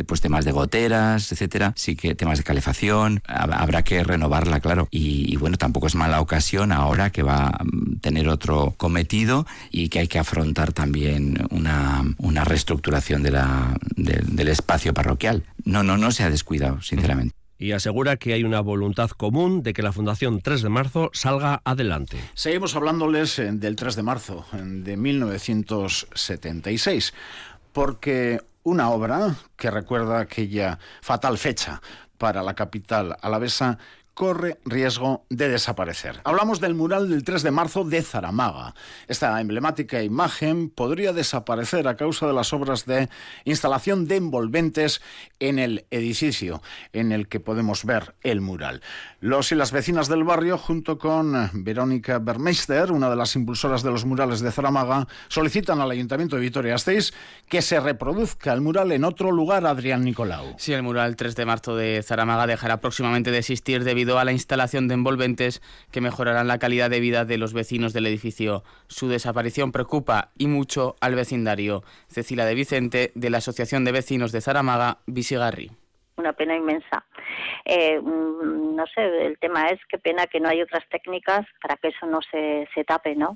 pues 0.07 0.21
temas 0.21 0.45
de 0.45 0.51
goteras, 0.51 1.31
etcétera, 1.31 1.73
sí 1.75 1.95
que 1.95 2.15
temas 2.15 2.37
de 2.37 2.43
calefacción, 2.43 3.21
habrá 3.27 3.83
que 3.83 4.03
renovarla, 4.03 4.59
claro. 4.59 4.87
Y, 4.91 5.35
bueno, 5.37 5.57
tampoco 5.57 5.87
es 5.87 5.95
mala 5.95 6.21
ocasión 6.21 6.71
ahora 6.71 7.11
que 7.11 7.23
va 7.23 7.47
a 7.47 7.65
tener 8.01 8.29
otro 8.29 8.73
cometido 8.77 9.45
y 9.71 9.89
que 9.89 9.99
hay 9.99 10.07
que 10.07 10.19
afrontar 10.19 10.73
también 10.73 11.45
una, 11.51 12.03
una 12.17 12.43
reestructuración 12.43 13.23
de 13.23 13.31
la, 13.31 13.77
de, 13.95 14.21
del 14.25 14.47
espacio 14.47 14.93
parroquial. 14.93 15.43
No, 15.63 15.83
no, 15.83 15.97
no 15.97 16.11
se 16.11 16.23
ha 16.23 16.29
descuidado, 16.29 16.81
sinceramente 16.81 17.34
y 17.57 17.71
asegura 17.71 18.17
que 18.17 18.33
hay 18.33 18.43
una 18.43 18.61
voluntad 18.61 19.09
común 19.11 19.63
de 19.63 19.73
que 19.73 19.81
la 19.81 19.91
Fundación 19.91 20.41
3 20.41 20.61
de 20.61 20.69
marzo 20.69 21.09
salga 21.13 21.61
adelante. 21.63 22.19
Seguimos 22.33 22.75
hablándoles 22.75 23.39
eh, 23.39 23.51
del 23.51 23.75
3 23.75 23.95
de 23.95 24.03
marzo 24.03 24.45
de 24.51 24.95
1976, 24.97 27.13
porque 27.71 28.41
una 28.63 28.89
obra 28.89 29.35
que 29.55 29.71
recuerda 29.71 30.19
aquella 30.19 30.79
fatal 31.01 31.37
fecha 31.37 31.81
para 32.17 32.43
la 32.43 32.55
capital 32.55 33.15
alavesa 33.21 33.77
corre 34.15 34.59
riesgo 34.63 35.25
de 35.29 35.49
desaparecer. 35.49 36.21
Hablamos 36.23 36.61
del 36.61 36.73
mural 36.73 37.09
del 37.09 37.23
3 37.25 37.43
de 37.43 37.51
marzo 37.51 37.83
de 37.83 38.01
Zaramaga. 38.01 38.73
Esta 39.07 39.39
emblemática 39.41 40.01
imagen 40.01 40.69
podría 40.69 41.11
desaparecer 41.11 41.87
a 41.87 41.97
causa 41.97 42.25
de 42.25 42.33
las 42.33 42.53
obras 42.53 42.85
de 42.85 43.09
instalación 43.43 44.07
de 44.07 44.15
envolventes 44.15 45.01
en 45.39 45.59
el 45.59 45.85
edificio 45.91 46.63
en 46.93 47.11
el 47.11 47.27
que 47.27 47.41
podemos 47.41 47.83
ver 47.83 48.15
el 48.23 48.39
mural. 48.39 48.81
Los 49.19 49.51
y 49.51 49.55
las 49.55 49.73
vecinas 49.73 50.07
del 50.07 50.23
barrio, 50.23 50.57
junto 50.57 50.97
con 50.97 51.49
Verónica 51.53 52.19
Bermeister, 52.19 52.93
una 52.93 53.09
de 53.09 53.17
las 53.17 53.35
impulsoras 53.35 53.83
de 53.83 53.91
los 53.91 54.05
murales 54.05 54.39
de 54.39 54.51
Zaramaga, 54.51 55.07
solicitan 55.27 55.81
al 55.81 55.91
Ayuntamiento 55.91 56.37
de 56.37 56.43
Vitoria-Gasteiz 56.43 57.13
que 57.49 57.61
se 57.61 57.81
reproduzca 57.81 58.53
el 58.53 58.61
mural 58.61 58.93
en 58.93 59.03
otro 59.03 59.31
lugar, 59.31 59.65
Adrián 59.65 60.05
Nicolau. 60.05 60.55
Sí, 60.57 60.71
el 60.71 60.83
mural 60.83 61.17
3 61.17 61.35
de 61.35 61.45
marzo 61.45 61.75
de 61.75 62.01
Zaramaga 62.01 62.47
dejará 62.47 62.79
próximamente 62.79 63.31
de 63.31 63.39
existir 63.39 63.83
debido 63.83 64.04
a 64.13 64.25
la 64.25 64.31
instalación 64.31 64.87
de 64.87 64.93
envolventes 64.93 65.61
que 65.91 66.01
mejorarán 66.01 66.47
la 66.47 66.59
calidad 66.59 66.89
de 66.89 66.99
vida 66.99 67.25
de 67.25 67.37
los 67.37 67.53
vecinos 67.53 67.93
del 67.93 68.07
edificio. 68.07 68.63
Su 68.87 69.07
desaparición 69.07 69.71
preocupa 69.71 70.29
y 70.37 70.47
mucho 70.47 70.95
al 71.01 71.15
vecindario. 71.15 71.83
Cecilia 72.07 72.45
de 72.45 72.55
Vicente, 72.55 73.11
de 73.15 73.29
la 73.29 73.39
Asociación 73.39 73.83
de 73.83 73.91
Vecinos 73.91 74.31
de 74.31 74.41
Zaramaga, 74.41 74.99
Visigarri. 75.07 75.71
Una 76.17 76.33
pena 76.33 76.55
inmensa. 76.55 77.03
Eh, 77.65 77.99
mm, 77.99 78.75
no 78.75 78.85
sé, 78.87 79.25
el 79.25 79.37
tema 79.39 79.67
es 79.67 79.79
qué 79.89 79.97
pena 79.97 80.27
que 80.27 80.39
no 80.39 80.47
hay 80.47 80.61
otras 80.61 80.87
técnicas 80.89 81.45
para 81.61 81.75
que 81.75 81.89
eso 81.89 82.05
no 82.05 82.19
se, 82.31 82.67
se 82.73 82.83
tape, 82.85 83.15
¿no? 83.15 83.35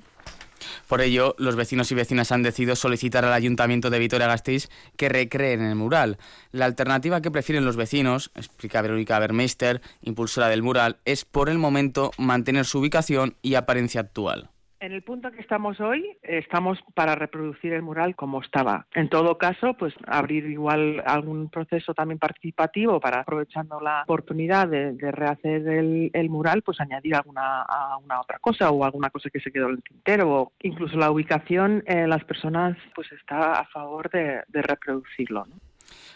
Por 0.90 1.02
ello, 1.02 1.36
los 1.38 1.54
vecinos 1.54 1.92
y 1.92 1.94
vecinas 1.94 2.32
han 2.32 2.42
decidido 2.42 2.74
solicitar 2.74 3.24
al 3.24 3.32
Ayuntamiento 3.32 3.90
de 3.90 4.00
Vitoria-Gasteiz 4.00 4.68
que 4.96 5.08
recreen 5.08 5.60
el 5.60 5.76
mural. 5.76 6.18
La 6.50 6.64
alternativa 6.64 7.22
que 7.22 7.30
prefieren 7.30 7.64
los 7.64 7.76
vecinos, 7.76 8.32
explica 8.34 8.82
Verónica 8.82 9.20
Bermeister, 9.20 9.82
impulsora 10.02 10.48
del 10.48 10.64
mural, 10.64 10.98
es 11.04 11.24
por 11.24 11.48
el 11.48 11.58
momento 11.58 12.10
mantener 12.18 12.64
su 12.64 12.80
ubicación 12.80 13.36
y 13.40 13.54
apariencia 13.54 14.00
actual. 14.00 14.50
En 14.80 14.92
el 14.92 15.02
punto 15.02 15.30
que 15.30 15.42
estamos 15.42 15.78
hoy, 15.78 16.16
estamos 16.22 16.78
para 16.94 17.14
reproducir 17.14 17.74
el 17.74 17.82
mural 17.82 18.16
como 18.16 18.40
estaba. 18.40 18.86
En 18.94 19.10
todo 19.10 19.36
caso, 19.36 19.74
pues 19.74 19.92
abrir 20.06 20.46
igual 20.46 21.02
algún 21.04 21.50
proceso 21.50 21.92
también 21.92 22.18
participativo 22.18 22.98
para, 22.98 23.20
aprovechando 23.20 23.78
la 23.78 24.04
oportunidad 24.04 24.68
de, 24.68 24.96
rehacer 25.12 25.68
el, 25.68 26.30
mural, 26.30 26.62
pues 26.62 26.80
añadir 26.80 27.14
alguna 27.14 27.66
una 28.02 28.22
otra 28.22 28.38
cosa 28.38 28.70
o 28.70 28.82
alguna 28.82 29.10
cosa 29.10 29.28
que 29.28 29.40
se 29.40 29.52
quedó 29.52 29.66
en 29.66 29.74
el 29.74 29.82
tintero 29.82 30.30
o 30.30 30.52
incluso 30.62 30.96
la 30.96 31.10
ubicación, 31.10 31.82
eh, 31.86 32.06
las 32.06 32.24
personas 32.24 32.74
pues 32.94 33.12
está 33.12 33.60
a 33.60 33.66
favor 33.66 34.08
de, 34.08 34.42
de 34.48 34.62
reproducirlo. 34.62 35.44
¿no? 35.44 35.69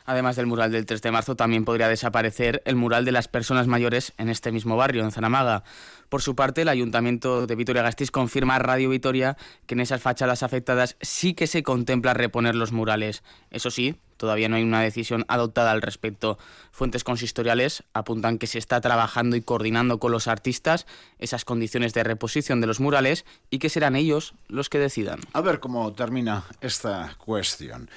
Además 0.05 0.37
del 0.37 0.47
mural 0.47 0.73
del 0.73 0.87
3 0.87 1.03
de 1.03 1.11
marzo, 1.11 1.37
también 1.37 1.65
podría 1.65 1.89
desaparecer 1.89 2.63
el 2.65 2.77
mural 2.77 3.05
de 3.05 3.13
las 3.13 3.29
personas 3.29 3.67
mayores 3.67 4.13
en 4.19 4.29
este 4.29 4.53
mismo 4.53 4.77
barrio, 4.77 5.03
en 5.03 5.13
Zanamaga. 5.13 5.65
Por 6.09 6.23
su 6.23 6.37
parte, 6.37 6.63
el 6.63 6.69
Ayuntamiento 6.69 7.47
de 7.47 7.57
Vitoria-Gasteiz 7.57 8.11
confirma 8.11 8.57
a 8.57 8.59
Radio 8.59 8.91
Vitoria 8.91 9.37
que 9.67 9.75
en 9.75 9.81
esas 9.81 10.01
fachadas 10.01 10.43
afectadas 10.43 10.97
sí 11.01 11.35
que 11.35 11.47
se 11.47 11.63
contempla 11.63 12.15
reponer 12.15 12.55
los 12.55 12.73
murales. 12.73 13.23
Eso 13.51 13.71
sí, 13.71 13.97
todavía 14.17 14.49
no 14.49 14.57
hay 14.57 14.63
una 14.63 14.81
decisión 14.81 15.25
adoptada 15.29 15.73
al 15.73 15.83
respecto. 15.83 16.39
Fuentes 16.71 17.03
consistoriales 17.05 17.83
apuntan 17.95 18.39
que 18.39 18.47
se 18.47 18.59
está 18.59 18.81
trabajando 18.81 19.37
y 19.37 19.43
coordinando 19.43 19.99
con 19.99 20.13
los 20.13 20.29
artistas 20.29 20.87
esas 21.19 21.45
condiciones 21.45 21.95
de 21.95 22.05
reposición 22.05 22.61
de 22.61 22.67
los 22.67 22.81
murales 22.81 23.25
y 23.51 23.59
que 23.59 23.69
serán 23.69 23.97
ellos 23.97 24.35
los 24.49 24.69
que 24.69 24.79
decidan. 24.79 25.21
A 25.33 25.41
ver 25.41 25.61
cómo 25.61 25.93
termina 25.95 26.45
esta 26.61 27.17
cuestión. 27.19 27.91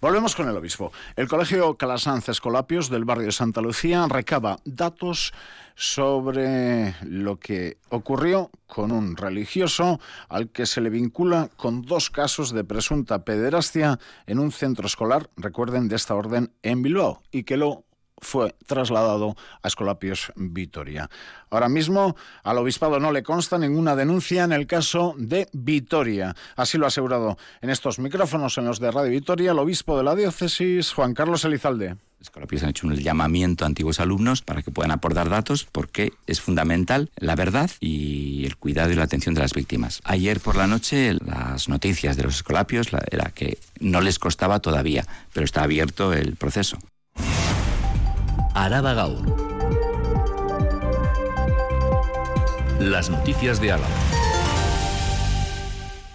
Volvemos 0.00 0.36
con 0.36 0.48
el 0.48 0.56
obispo. 0.56 0.92
El 1.16 1.26
Colegio 1.26 1.76
Calasanz 1.76 2.28
Escolapios 2.28 2.88
del 2.88 3.04
barrio 3.04 3.26
de 3.26 3.32
Santa 3.32 3.60
Lucía 3.60 4.06
recaba 4.08 4.60
datos 4.64 5.32
sobre 5.74 6.94
lo 7.02 7.40
que 7.40 7.78
ocurrió 7.88 8.52
con 8.68 8.92
un 8.92 9.16
religioso 9.16 9.98
al 10.28 10.50
que 10.50 10.66
se 10.66 10.80
le 10.80 10.90
vincula 10.90 11.50
con 11.56 11.82
dos 11.82 12.10
casos 12.10 12.52
de 12.52 12.62
presunta 12.62 13.24
pederastia 13.24 13.98
en 14.28 14.38
un 14.38 14.52
centro 14.52 14.86
escolar, 14.86 15.30
recuerden, 15.36 15.88
de 15.88 15.96
esta 15.96 16.14
orden 16.14 16.52
en 16.62 16.82
Bilbao, 16.82 17.22
y 17.32 17.42
que 17.42 17.56
lo 17.56 17.84
fue 18.20 18.54
trasladado 18.66 19.36
a 19.62 19.68
Escolapios 19.68 20.32
Vitoria. 20.36 21.08
Ahora 21.50 21.68
mismo 21.68 22.16
al 22.42 22.58
obispado 22.58 23.00
no 23.00 23.12
le 23.12 23.22
consta 23.22 23.58
ninguna 23.58 23.96
denuncia 23.96 24.44
en 24.44 24.52
el 24.52 24.66
caso 24.66 25.14
de 25.18 25.48
Vitoria. 25.52 26.34
Así 26.56 26.78
lo 26.78 26.84
ha 26.84 26.88
asegurado 26.88 27.38
en 27.60 27.70
estos 27.70 27.98
micrófonos 27.98 28.58
en 28.58 28.66
los 28.66 28.80
de 28.80 28.90
Radio 28.90 29.10
Vitoria 29.10 29.52
el 29.52 29.58
obispo 29.58 29.96
de 29.96 30.04
la 30.04 30.14
diócesis, 30.14 30.92
Juan 30.92 31.14
Carlos 31.14 31.44
Elizalde. 31.44 31.96
Escolapios 32.20 32.64
han 32.64 32.70
hecho 32.70 32.86
un 32.86 32.96
llamamiento 32.96 33.64
a 33.64 33.68
antiguos 33.68 34.00
alumnos 34.00 34.42
para 34.42 34.62
que 34.62 34.72
puedan 34.72 34.90
aportar 34.90 35.28
datos 35.28 35.64
porque 35.70 36.12
es 36.26 36.40
fundamental 36.40 37.10
la 37.16 37.36
verdad 37.36 37.70
y 37.80 38.44
el 38.44 38.56
cuidado 38.56 38.90
y 38.90 38.96
la 38.96 39.04
atención 39.04 39.34
de 39.34 39.40
las 39.40 39.54
víctimas. 39.54 40.00
Ayer 40.04 40.40
por 40.40 40.56
la 40.56 40.66
noche 40.66 41.14
las 41.24 41.68
noticias 41.68 42.16
de 42.16 42.24
los 42.24 42.36
escolapios 42.36 42.88
era 43.10 43.30
que 43.30 43.58
no 43.78 44.00
les 44.00 44.18
costaba 44.18 44.58
todavía, 44.58 45.06
pero 45.32 45.44
está 45.44 45.62
abierto 45.62 46.12
el 46.12 46.34
proceso. 46.34 46.78
Araba 48.60 48.92
Gaur. 48.92 49.24
Las 52.80 53.08
noticias 53.08 53.60
de 53.60 53.70
Álava. 53.70 53.88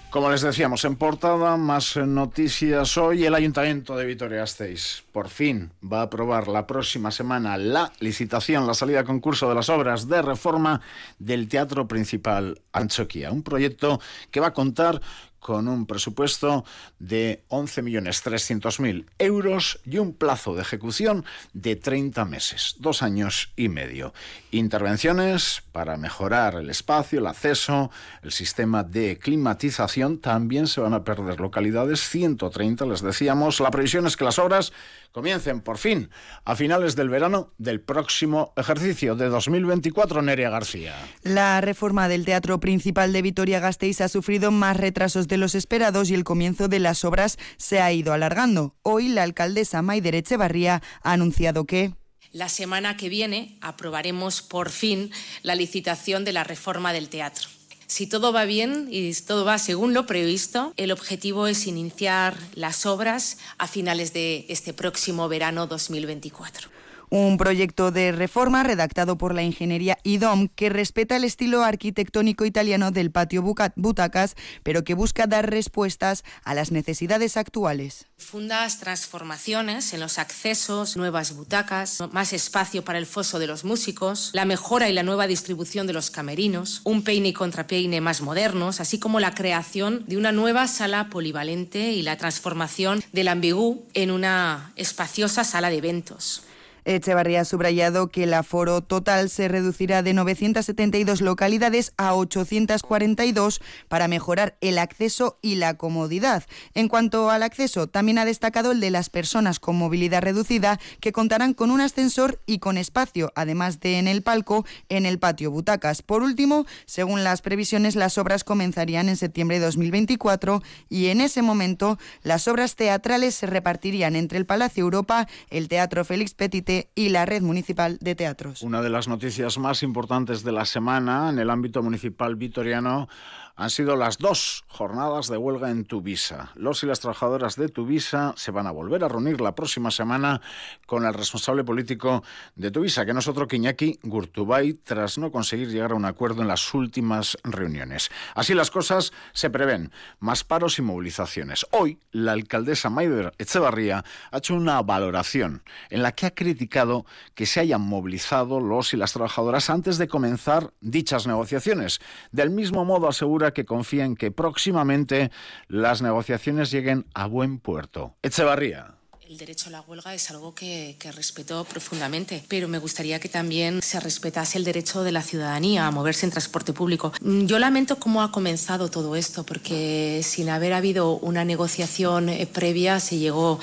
Como 0.09 0.29
les 0.29 0.41
decíamos 0.41 0.83
en 0.83 0.97
portada, 0.97 1.55
más 1.55 1.95
noticias 1.95 2.97
hoy. 2.97 3.25
El 3.25 3.33
Ayuntamiento 3.33 3.95
de 3.95 4.05
Vitoria-Gasteiz 4.05 5.05
por 5.13 5.29
fin 5.29 5.71
va 5.81 6.01
a 6.01 6.03
aprobar 6.03 6.49
la 6.49 6.67
próxima 6.67 7.11
semana 7.11 7.57
la 7.57 7.93
licitación, 7.99 8.67
la 8.67 8.73
salida 8.73 8.99
a 8.99 9.05
concurso 9.05 9.47
de 9.47 9.55
las 9.55 9.69
obras 9.69 10.09
de 10.09 10.21
reforma 10.21 10.81
del 11.17 11.47
Teatro 11.47 11.87
Principal 11.87 12.59
Anchoquia. 12.73 13.31
Un 13.31 13.41
proyecto 13.41 14.01
que 14.29 14.41
va 14.41 14.47
a 14.47 14.53
contar 14.53 15.01
con 15.43 15.67
un 15.67 15.85
presupuesto 15.85 16.65
de 16.99 17.43
11.300.000 17.49 19.05
euros 19.19 19.79
y 19.85 19.97
un 19.97 20.13
plazo 20.13 20.55
de 20.55 20.61
ejecución 20.61 21.25
de 21.51 21.75
30 21.75 22.25
meses, 22.25 22.77
dos 22.79 23.03
años 23.03 23.51
y 23.57 23.67
medio. 23.67 24.13
Intervenciones 24.51 25.61
para 25.71 25.97
mejorar 25.97 26.55
el 26.55 26.69
espacio, 26.69 27.19
el 27.19 27.27
acceso, 27.27 27.91
el 28.23 28.31
sistema 28.31 28.83
de 28.83 29.19
climatización. 29.19 30.19
También 30.19 30.67
se 30.67 30.79
van 30.79 30.93
a 30.93 31.03
perder 31.03 31.39
localidades, 31.39 31.99
130 32.07 32.85
les 32.85 33.01
decíamos. 33.01 33.59
La 33.59 33.69
previsión 33.69 34.07
es 34.07 34.15
que 34.15 34.23
las 34.23 34.39
obras 34.39 34.71
comiencen 35.11 35.61
por 35.61 35.77
fin 35.77 36.09
a 36.45 36.55
finales 36.55 36.95
del 36.95 37.09
verano 37.09 37.51
del 37.57 37.81
próximo 37.81 38.53
ejercicio 38.55 39.15
de 39.15 39.27
2024, 39.27 40.21
Nerea 40.21 40.49
García. 40.49 40.95
La 41.21 41.59
reforma 41.61 42.07
del 42.07 42.25
Teatro 42.25 42.59
Principal 42.59 43.13
de 43.13 43.21
Vitoria-Gasteiz 43.21 44.01
ha 44.01 44.07
sufrido 44.07 44.51
más 44.51 44.77
retrasos 44.77 45.27
los 45.37 45.55
esperados 45.55 46.09
y 46.09 46.13
el 46.13 46.23
comienzo 46.23 46.67
de 46.67 46.79
las 46.79 47.03
obras 47.05 47.37
se 47.57 47.81
ha 47.81 47.91
ido 47.91 48.13
alargando. 48.13 48.75
Hoy 48.81 49.09
la 49.09 49.23
alcaldesa 49.23 49.81
Maider 49.81 50.15
Echevarría 50.15 50.81
ha 51.01 51.11
anunciado 51.11 51.65
que 51.65 51.93
la 52.31 52.49
semana 52.49 52.97
que 52.97 53.09
viene 53.09 53.57
aprobaremos 53.61 54.41
por 54.41 54.71
fin 54.71 55.11
la 55.43 55.53
licitación 55.53 56.25
de 56.25 56.33
la 56.33 56.43
reforma 56.43 56.91
del 56.91 57.07
teatro. 57.07 57.47
Si 57.85 58.07
todo 58.07 58.33
va 58.33 58.45
bien 58.45 58.87
y 58.89 59.13
todo 59.13 59.45
va 59.45 59.59
según 59.59 59.93
lo 59.93 60.07
previsto, 60.07 60.73
el 60.77 60.91
objetivo 60.91 61.45
es 61.45 61.67
iniciar 61.67 62.35
las 62.55 62.87
obras 62.87 63.37
a 63.59 63.67
finales 63.67 64.13
de 64.13 64.47
este 64.49 64.73
próximo 64.73 65.29
verano 65.29 65.67
2024 65.67 66.72
un 67.13 67.37
proyecto 67.37 67.91
de 67.91 68.11
reforma 68.11 68.63
redactado 68.63 69.19
por 69.19 69.35
la 69.35 69.43
ingeniería 69.43 69.99
IDOM 70.01 70.47
que 70.47 70.69
respeta 70.69 71.15
el 71.15 71.23
estilo 71.23 71.61
arquitectónico 71.61 72.43
italiano 72.43 72.89
del 72.89 73.11
patio 73.11 73.43
Butacas, 73.75 74.33
pero 74.63 74.83
que 74.83 74.95
busca 74.95 75.27
dar 75.27 75.47
respuestas 75.47 76.23
a 76.43 76.55
las 76.55 76.71
necesidades 76.71 77.37
actuales. 77.37 78.07
Fundas 78.17 78.79
transformaciones 78.79 79.93
en 79.93 79.99
los 79.99 80.17
accesos, 80.17 80.97
nuevas 80.97 81.35
butacas, 81.35 81.99
más 82.11 82.33
espacio 82.33 82.83
para 82.83 82.97
el 82.97 83.05
foso 83.05 83.37
de 83.37 83.45
los 83.45 83.63
músicos, 83.63 84.31
la 84.33 84.45
mejora 84.45 84.89
y 84.89 84.93
la 84.93 85.03
nueva 85.03 85.27
distribución 85.27 85.85
de 85.85 85.93
los 85.93 86.09
camerinos, 86.09 86.81
un 86.83 87.03
peine 87.03 87.27
y 87.27 87.33
contrapeine 87.33 88.01
más 88.01 88.21
modernos, 88.21 88.79
así 88.79 88.97
como 88.97 89.19
la 89.19 89.35
creación 89.35 90.03
de 90.07 90.17
una 90.17 90.31
nueva 90.31 90.67
sala 90.67 91.11
polivalente 91.11 91.91
y 91.91 92.01
la 92.01 92.17
transformación 92.17 93.03
del 93.11 93.27
ambigú 93.27 93.85
en 93.93 94.09
una 94.09 94.73
espaciosa 94.77 95.43
sala 95.43 95.69
de 95.69 95.77
eventos. 95.77 96.41
Echevarría 96.85 97.41
ha 97.41 97.45
subrayado 97.45 98.07
que 98.09 98.23
el 98.23 98.33
aforo 98.33 98.81
total 98.81 99.29
se 99.29 99.47
reducirá 99.47 100.03
de 100.03 100.13
972 100.13 101.21
localidades 101.21 101.93
a 101.97 102.15
842 102.15 103.61
para 103.87 104.07
mejorar 104.07 104.57
el 104.61 104.77
acceso 104.77 105.37
y 105.41 105.55
la 105.55 105.75
comodidad. 105.75 106.43
En 106.73 106.87
cuanto 106.87 107.29
al 107.29 107.43
acceso, 107.43 107.87
también 107.87 108.17
ha 108.17 108.25
destacado 108.25 108.71
el 108.71 108.79
de 108.79 108.91
las 108.91 109.09
personas 109.09 109.59
con 109.59 109.77
movilidad 109.77 110.21
reducida 110.21 110.79
que 110.99 111.11
contarán 111.11 111.53
con 111.53 111.71
un 111.71 111.81
ascensor 111.81 112.41
y 112.45 112.59
con 112.59 112.77
espacio, 112.77 113.31
además 113.35 113.79
de 113.79 113.99
en 113.99 114.07
el 114.07 114.21
palco, 114.21 114.65
en 114.89 115.05
el 115.05 115.19
patio 115.19 115.51
butacas. 115.51 116.01
Por 116.01 116.23
último, 116.23 116.65
según 116.85 117.23
las 117.23 117.41
previsiones, 117.41 117.95
las 117.95 118.17
obras 118.17 118.43
comenzarían 118.43 119.09
en 119.09 119.17
septiembre 119.17 119.59
de 119.59 119.65
2024 119.65 120.61
y 120.89 121.07
en 121.07 121.21
ese 121.21 121.41
momento 121.41 121.97
las 122.23 122.47
obras 122.47 122.75
teatrales 122.75 123.35
se 123.35 123.47
repartirían 123.47 124.15
entre 124.15 124.37
el 124.37 124.45
Palacio 124.45 124.83
Europa, 124.83 125.27
el 125.49 125.67
Teatro 125.67 126.03
Félix 126.03 126.33
Petite 126.33 126.72
y 126.95 127.09
la 127.09 127.25
Red 127.25 127.41
Municipal 127.41 127.97
de 127.99 128.15
Teatros. 128.15 128.61
Una 128.61 128.81
de 128.81 128.89
las 128.89 129.07
noticias 129.07 129.57
más 129.57 129.83
importantes 129.83 130.43
de 130.43 130.51
la 130.51 130.65
semana 130.65 131.29
en 131.29 131.39
el 131.39 131.49
ámbito 131.49 131.81
municipal 131.81 132.35
vitoriano 132.35 133.07
han 133.55 133.69
sido 133.69 133.95
las 133.95 134.17
dos 134.17 134.63
jornadas 134.67 135.27
de 135.27 135.37
huelga 135.37 135.69
en 135.69 135.85
Tuvisa. 135.85 136.51
Los 136.55 136.81
y 136.81 136.87
las 136.87 136.99
trabajadoras 136.99 137.55
de 137.55 137.69
Tuvisa 137.69 138.33
se 138.35 138.49
van 138.49 138.65
a 138.65 138.71
volver 138.71 139.03
a 139.03 139.07
reunir 139.07 139.41
la 139.41 139.53
próxima 139.53 139.91
semana 139.91 140.41
con 140.87 141.05
el 141.05 141.13
responsable 141.13 141.63
político 141.63 142.23
de 142.55 142.71
Tuvisa, 142.71 143.05
que 143.05 143.13
no 143.13 143.19
es 143.19 143.27
otro 143.27 143.47
que 143.47 143.99
Gurtubay, 144.01 144.73
tras 144.73 145.19
no 145.19 145.31
conseguir 145.31 145.69
llegar 145.69 145.91
a 145.91 145.95
un 145.95 146.05
acuerdo 146.05 146.41
en 146.41 146.47
las 146.47 146.73
últimas 146.73 147.37
reuniones. 147.43 148.09
Así 148.33 148.55
las 148.55 148.71
cosas 148.71 149.13
se 149.33 149.51
prevén, 149.51 149.91
más 150.19 150.43
paros 150.43 150.79
y 150.79 150.81
movilizaciones. 150.81 151.67
Hoy, 151.71 151.99
la 152.11 152.31
alcaldesa 152.31 152.89
Maider 152.89 153.33
Echevarría 153.37 154.03
ha 154.31 154.37
hecho 154.37 154.55
una 154.55 154.81
valoración 154.81 155.61
en 155.91 156.01
la 156.01 156.11
que 156.13 156.25
ha 156.25 156.31
criticado 156.31 156.62
que 156.67 157.45
se 157.45 157.59
hayan 157.59 157.81
movilizado 157.81 158.59
los 158.59 158.93
y 158.93 158.97
las 158.97 159.13
trabajadoras 159.13 159.69
antes 159.69 159.97
de 159.97 160.07
comenzar 160.07 160.73
dichas 160.81 161.27
negociaciones. 161.27 161.99
Del 162.31 162.49
mismo 162.49 162.85
modo 162.85 163.07
asegura 163.07 163.51
que 163.51 163.65
confía 163.65 164.05
en 164.05 164.15
que 164.15 164.31
próximamente 164.31 165.31
las 165.67 166.01
negociaciones 166.01 166.71
lleguen 166.71 167.05
a 167.13 167.27
buen 167.27 167.59
puerto. 167.59 168.15
Echevarría. 168.21 168.95
El 169.29 169.37
derecho 169.37 169.69
a 169.69 169.71
la 169.71 169.81
huelga 169.81 170.13
es 170.13 170.29
algo 170.31 170.53
que, 170.53 170.97
que, 170.99 171.09
respeto 171.13 171.63
profundamente, 171.63 172.43
pero 172.49 172.67
me 172.67 172.77
gustaría 172.77 173.21
que 173.21 173.29
también 173.29 173.81
se 173.81 174.01
respetase 174.01 174.57
el 174.57 174.65
derecho 174.65 175.01
de 175.01 175.13
la 175.13 175.21
ciudadanía 175.21 175.87
a 175.87 175.91
moverse 175.91 176.25
en 176.25 176.31
transporte 176.31 176.73
público. 176.73 177.13
Yo 177.21 177.57
lamento 177.57 177.99
cómo 177.99 178.21
ha 178.21 178.33
comenzado 178.33 178.89
todo 178.89 179.15
esto, 179.15 179.45
porque 179.45 180.19
sin 180.23 180.49
haber 180.49 180.73
habido 180.73 181.15
una 181.19 181.45
negociación 181.45 182.27
eh, 182.27 182.45
previa 182.47 182.99
se 182.99 183.17
llegó 183.17 183.59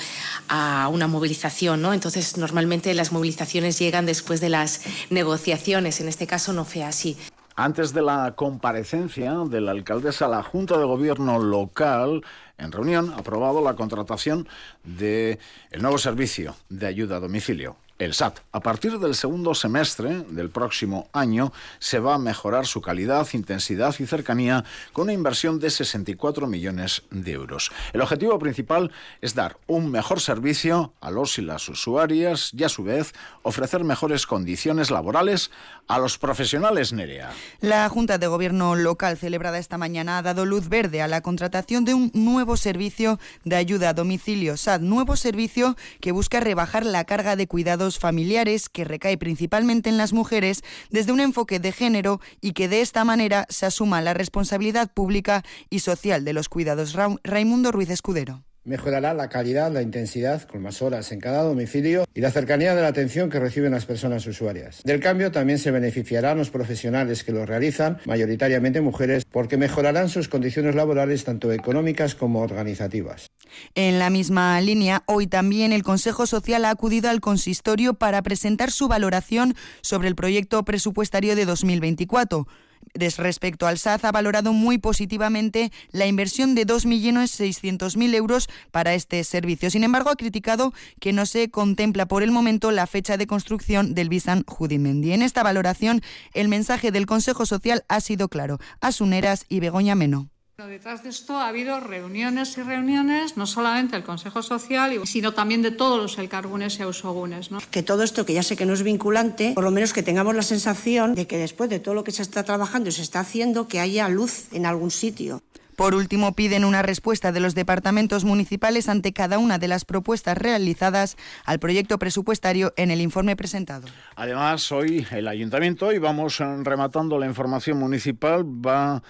a 0.47 0.89
una 0.91 1.07
movilización, 1.07 1.79
¿no? 1.83 1.93
Entonces, 1.93 2.37
normalmente 2.37 2.91
las 2.95 3.11
movilizaciones 3.11 3.77
llegan 3.77 4.07
después 4.07 4.41
de 4.41 4.49
las 4.49 4.81
negociaciones. 5.11 6.01
En 6.01 6.07
este 6.07 6.25
caso 6.25 6.53
no 6.53 6.65
fue 6.65 6.83
así. 6.83 7.17
Antes 7.55 7.93
de 7.93 8.01
la 8.01 8.33
comparecencia 8.35 9.33
de 9.45 9.61
la 9.61 9.71
alcaldesa, 9.71 10.27
la 10.27 10.41
Junta 10.41 10.77
de 10.77 10.85
Gobierno 10.85 11.37
local, 11.37 12.23
en 12.57 12.71
reunión, 12.71 13.11
ha 13.11 13.17
aprobado 13.17 13.61
la 13.61 13.75
contratación 13.75 14.47
del 14.83 15.37
el 15.71 15.81
nuevo 15.81 15.97
servicio 15.97 16.55
de 16.69 16.87
ayuda 16.87 17.17
a 17.17 17.19
domicilio 17.19 17.75
el 18.01 18.15
SAT. 18.15 18.39
A 18.51 18.61
partir 18.61 18.97
del 18.97 19.13
segundo 19.13 19.53
semestre 19.53 20.23
del 20.29 20.49
próximo 20.49 21.07
año 21.13 21.53
se 21.77 21.99
va 21.99 22.15
a 22.15 22.17
mejorar 22.17 22.65
su 22.65 22.81
calidad, 22.81 23.27
intensidad 23.33 23.93
y 23.99 24.07
cercanía 24.07 24.65
con 24.91 25.03
una 25.03 25.13
inversión 25.13 25.59
de 25.59 25.69
64 25.69 26.47
millones 26.47 27.03
de 27.11 27.33
euros. 27.33 27.71
El 27.93 28.01
objetivo 28.01 28.39
principal 28.39 28.91
es 29.21 29.35
dar 29.35 29.57
un 29.67 29.91
mejor 29.91 30.19
servicio 30.19 30.93
a 30.99 31.11
los 31.11 31.37
y 31.37 31.43
las 31.43 31.69
usuarias 31.69 32.51
y 32.57 32.63
a 32.63 32.69
su 32.69 32.83
vez 32.83 33.13
ofrecer 33.43 33.83
mejores 33.83 34.25
condiciones 34.25 34.89
laborales 34.89 35.51
a 35.87 35.99
los 35.99 36.17
profesionales 36.17 36.93
Nerea. 36.93 37.31
La 37.59 37.87
Junta 37.89 38.17
de 38.17 38.25
Gobierno 38.25 38.75
local 38.75 39.17
celebrada 39.17 39.59
esta 39.59 39.77
mañana 39.77 40.17
ha 40.17 40.21
dado 40.23 40.45
luz 40.45 40.69
verde 40.69 41.03
a 41.03 41.07
la 41.07 41.21
contratación 41.21 41.85
de 41.85 41.93
un 41.93 42.09
nuevo 42.15 42.57
servicio 42.57 43.19
de 43.43 43.57
ayuda 43.57 43.89
a 43.89 43.93
domicilio 43.93 44.57
SAT, 44.57 44.81
nuevo 44.81 45.15
servicio 45.15 45.77
que 45.99 46.11
busca 46.11 46.39
rebajar 46.39 46.83
la 46.83 47.05
carga 47.05 47.35
de 47.35 47.47
cuidados 47.47 47.90
familiares 47.99 48.69
que 48.69 48.83
recae 48.83 49.17
principalmente 49.17 49.89
en 49.89 49.97
las 49.97 50.13
mujeres 50.13 50.63
desde 50.89 51.11
un 51.11 51.19
enfoque 51.19 51.59
de 51.59 51.71
género 51.71 52.19
y 52.41 52.53
que 52.53 52.67
de 52.67 52.81
esta 52.81 53.03
manera 53.03 53.45
se 53.49 53.65
asuma 53.65 54.01
la 54.01 54.13
responsabilidad 54.13 54.91
pública 54.93 55.43
y 55.69 55.79
social 55.79 56.25
de 56.25 56.33
los 56.33 56.49
cuidados. 56.49 56.93
Ra 56.93 57.15
Raimundo 57.23 57.71
Ruiz 57.71 57.89
Escudero. 57.89 58.43
Mejorará 58.63 59.15
la 59.15 59.27
calidad, 59.27 59.71
la 59.71 59.81
intensidad, 59.81 60.43
con 60.43 60.61
más 60.61 60.83
horas 60.83 61.11
en 61.11 61.19
cada 61.19 61.41
domicilio 61.41 62.05
y 62.13 62.21
la 62.21 62.29
cercanía 62.29 62.75
de 62.75 62.83
la 62.83 62.89
atención 62.89 63.31
que 63.31 63.39
reciben 63.39 63.71
las 63.71 63.87
personas 63.87 64.27
usuarias. 64.27 64.81
Del 64.83 64.99
cambio 64.99 65.31
también 65.31 65.57
se 65.57 65.71
beneficiarán 65.71 66.37
los 66.37 66.51
profesionales 66.51 67.23
que 67.23 67.31
lo 67.31 67.43
realizan, 67.47 67.97
mayoritariamente 68.05 68.79
mujeres, 68.79 69.25
porque 69.25 69.57
mejorarán 69.57 70.09
sus 70.09 70.27
condiciones 70.27 70.75
laborales 70.75 71.23
tanto 71.23 71.51
económicas 71.51 72.13
como 72.13 72.41
organizativas. 72.41 73.31
En 73.73 73.97
la 73.97 74.11
misma 74.11 74.61
línea, 74.61 75.01
hoy 75.07 75.25
también 75.25 75.73
el 75.73 75.81
Consejo 75.81 76.27
Social 76.27 76.63
ha 76.65 76.69
acudido 76.69 77.09
al 77.09 77.19
consistorio 77.19 77.95
para 77.95 78.21
presentar 78.21 78.69
su 78.69 78.87
valoración 78.87 79.55
sobre 79.81 80.07
el 80.07 80.15
proyecto 80.15 80.63
presupuestario 80.63 81.35
de 81.35 81.45
2024. 81.45 82.45
Respecto 82.93 83.67
al 83.67 83.77
SAZ, 83.77 84.05
ha 84.05 84.11
valorado 84.11 84.53
muy 84.53 84.77
positivamente 84.77 85.71
la 85.91 86.07
inversión 86.07 86.55
de 86.55 86.65
2.600.000 86.65 88.15
euros 88.15 88.49
para 88.71 88.93
este 88.93 89.23
servicio. 89.23 89.69
Sin 89.69 89.83
embargo, 89.83 90.09
ha 90.09 90.15
criticado 90.15 90.73
que 90.99 91.13
no 91.13 91.25
se 91.25 91.49
contempla 91.49 92.07
por 92.07 92.23
el 92.23 92.31
momento 92.31 92.71
la 92.71 92.87
fecha 92.87 93.17
de 93.17 93.27
construcción 93.27 93.93
del 93.93 94.09
Bisan 94.09 94.43
Judimendi. 94.47 95.13
En 95.13 95.21
esta 95.21 95.43
valoración, 95.43 96.01
el 96.33 96.47
mensaje 96.47 96.91
del 96.91 97.05
Consejo 97.05 97.45
Social 97.45 97.83
ha 97.87 98.01
sido 98.01 98.27
claro. 98.27 98.59
Asuneras 98.81 99.45
y 99.47 99.59
Begoña 99.59 99.95
Meno. 99.95 100.30
Detrás 100.67 101.03
de 101.03 101.09
esto 101.09 101.37
ha 101.37 101.47
habido 101.47 101.79
reuniones 101.79 102.57
y 102.57 102.61
reuniones, 102.61 103.35
no 103.35 103.47
solamente 103.47 103.95
del 103.95 104.03
Consejo 104.03 104.41
Social, 104.41 104.99
sino 105.05 105.33
también 105.33 105.61
de 105.61 105.71
todos 105.71 105.99
los 105.99 106.17
elcargunes 106.17 106.77
y 106.79 106.83
ausogunes. 106.83 107.51
¿no? 107.51 107.59
Que 107.71 107.83
todo 107.83 108.03
esto, 108.03 108.25
que 108.25 108.33
ya 108.33 108.43
sé 108.43 108.55
que 108.55 108.65
no 108.65 108.73
es 108.73 108.83
vinculante, 108.83 109.53
por 109.55 109.63
lo 109.63 109.71
menos 109.71 109.91
que 109.91 110.03
tengamos 110.03 110.35
la 110.35 110.43
sensación 110.43 111.15
de 111.15 111.25
que 111.25 111.37
después 111.37 111.69
de 111.69 111.79
todo 111.79 111.95
lo 111.95 112.03
que 112.03 112.11
se 112.11 112.21
está 112.21 112.43
trabajando 112.43 112.89
y 112.89 112.91
se 112.91 113.01
está 113.01 113.21
haciendo, 113.21 113.67
que 113.67 113.79
haya 113.79 114.07
luz 114.09 114.51
en 114.53 114.65
algún 114.65 114.91
sitio. 114.91 115.41
Por 115.75 115.95
último, 115.95 116.33
piden 116.33 116.63
una 116.63 116.83
respuesta 116.83 117.31
de 117.31 117.39
los 117.39 117.55
departamentos 117.55 118.23
municipales 118.23 118.87
ante 118.87 119.13
cada 119.13 119.39
una 119.39 119.57
de 119.57 119.67
las 119.67 119.83
propuestas 119.83 120.37
realizadas 120.37 121.17
al 121.43 121.59
proyecto 121.59 121.97
presupuestario 121.97 122.73
en 122.77 122.91
el 122.91 123.01
informe 123.01 123.35
presentado. 123.35 123.87
Además, 124.15 124.71
hoy 124.71 125.07
el 125.11 125.27
ayuntamiento, 125.27 125.91
y 125.91 125.97
vamos 125.97 126.37
rematando 126.37 127.17
la 127.17 127.25
información 127.25 127.79
municipal, 127.79 128.43
va 128.43 129.01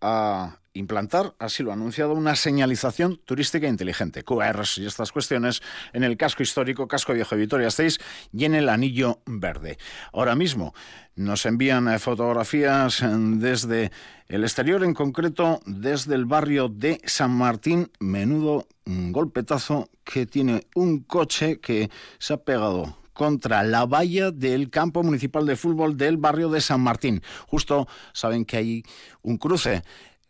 a 0.00 0.58
implantar, 0.78 1.34
así 1.38 1.62
lo 1.62 1.70
ha 1.70 1.74
anunciado, 1.74 2.12
una 2.14 2.36
señalización 2.36 3.20
turística 3.24 3.66
inteligente, 3.66 4.22
QRs 4.22 4.78
y 4.78 4.86
estas 4.86 5.12
cuestiones, 5.12 5.62
en 5.92 6.04
el 6.04 6.16
casco 6.16 6.42
histórico, 6.42 6.88
casco 6.88 7.12
viejo 7.12 7.34
de 7.34 7.42
Vitoria 7.42 7.70
6 7.70 7.98
y 8.32 8.44
en 8.44 8.54
el 8.54 8.68
anillo 8.68 9.20
verde. 9.26 9.78
Ahora 10.12 10.34
mismo 10.34 10.74
nos 11.16 11.46
envían 11.46 11.88
eh, 11.88 11.98
fotografías 11.98 13.02
desde 13.02 13.90
el 14.28 14.44
exterior, 14.44 14.84
en 14.84 14.94
concreto 14.94 15.60
desde 15.66 16.14
el 16.14 16.26
barrio 16.26 16.68
de 16.68 17.00
San 17.04 17.32
Martín, 17.32 17.90
menudo 17.98 18.66
golpetazo 18.86 19.90
que 20.04 20.26
tiene 20.26 20.66
un 20.74 21.00
coche 21.00 21.60
que 21.60 21.90
se 22.18 22.34
ha 22.34 22.36
pegado 22.38 22.96
contra 23.12 23.64
la 23.64 23.84
valla 23.84 24.30
del 24.30 24.70
campo 24.70 25.02
municipal 25.02 25.44
de 25.44 25.56
fútbol 25.56 25.96
del 25.96 26.16
barrio 26.16 26.48
de 26.48 26.60
San 26.60 26.80
Martín. 26.80 27.20
Justo 27.48 27.88
saben 28.12 28.44
que 28.44 28.56
hay 28.56 28.82
un 29.22 29.38
cruce 29.38 29.82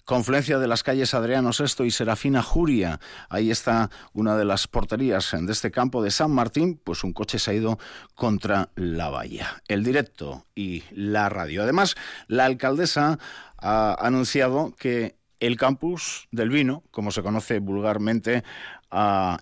confluencia 0.08 0.58
de 0.58 0.66
las 0.66 0.82
calles 0.82 1.12
Adriano 1.12 1.50
VI 1.50 1.84
y 1.84 1.90
Serafina 1.90 2.42
Juria. 2.42 2.98
Ahí 3.28 3.50
está 3.50 3.90
una 4.14 4.38
de 4.38 4.46
las 4.46 4.66
porterías 4.66 5.36
de 5.38 5.52
este 5.52 5.70
campo 5.70 6.02
de 6.02 6.10
San 6.10 6.30
Martín, 6.30 6.80
pues 6.82 7.04
un 7.04 7.12
coche 7.12 7.38
se 7.38 7.50
ha 7.50 7.54
ido 7.54 7.78
contra 8.14 8.70
la 8.74 9.10
valla. 9.10 9.62
El 9.68 9.84
directo 9.84 10.46
y 10.54 10.82
la 10.92 11.28
radio. 11.28 11.62
Además, 11.62 11.94
la 12.26 12.46
alcaldesa 12.46 13.18
ha 13.58 13.96
anunciado 14.00 14.74
que 14.78 15.16
el 15.40 15.58
campus 15.58 16.26
del 16.30 16.48
vino, 16.48 16.84
como 16.90 17.10
se 17.10 17.22
conoce 17.22 17.58
vulgarmente, 17.58 18.44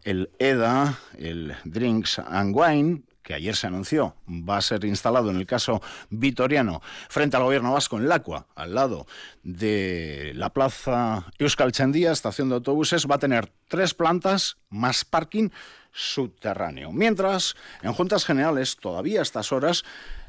el 0.02 0.30
EDA, 0.40 0.98
el 1.16 1.54
Drinks 1.64 2.18
and 2.18 2.56
Wine, 2.56 3.02
que 3.26 3.34
ayer 3.34 3.56
se 3.56 3.66
anunció 3.66 4.14
va 4.28 4.58
a 4.58 4.62
ser 4.62 4.84
instalado 4.84 5.30
en 5.30 5.36
el 5.36 5.46
caso 5.46 5.82
vitoriano 6.10 6.80
frente 7.08 7.36
al 7.36 7.42
gobierno 7.42 7.72
vasco 7.72 7.96
en 7.96 8.08
Lacua, 8.08 8.46
al 8.54 8.72
lado 8.72 9.08
de 9.42 10.30
la 10.36 10.50
plaza 10.50 11.26
Euskal 11.36 11.72
Chandía, 11.72 12.12
estación 12.12 12.48
de 12.48 12.54
autobuses, 12.54 13.08
va 13.10 13.16
a 13.16 13.18
tener 13.18 13.52
tres 13.66 13.94
plantas 13.94 14.58
más 14.70 15.04
parking 15.04 15.48
subterráneo. 15.90 16.92
Mientras, 16.92 17.56
en 17.82 17.92
juntas 17.94 18.24
generales, 18.24 18.76
todavía 18.76 19.18
a 19.18 19.22
estas 19.22 19.50
horas, 19.50 19.82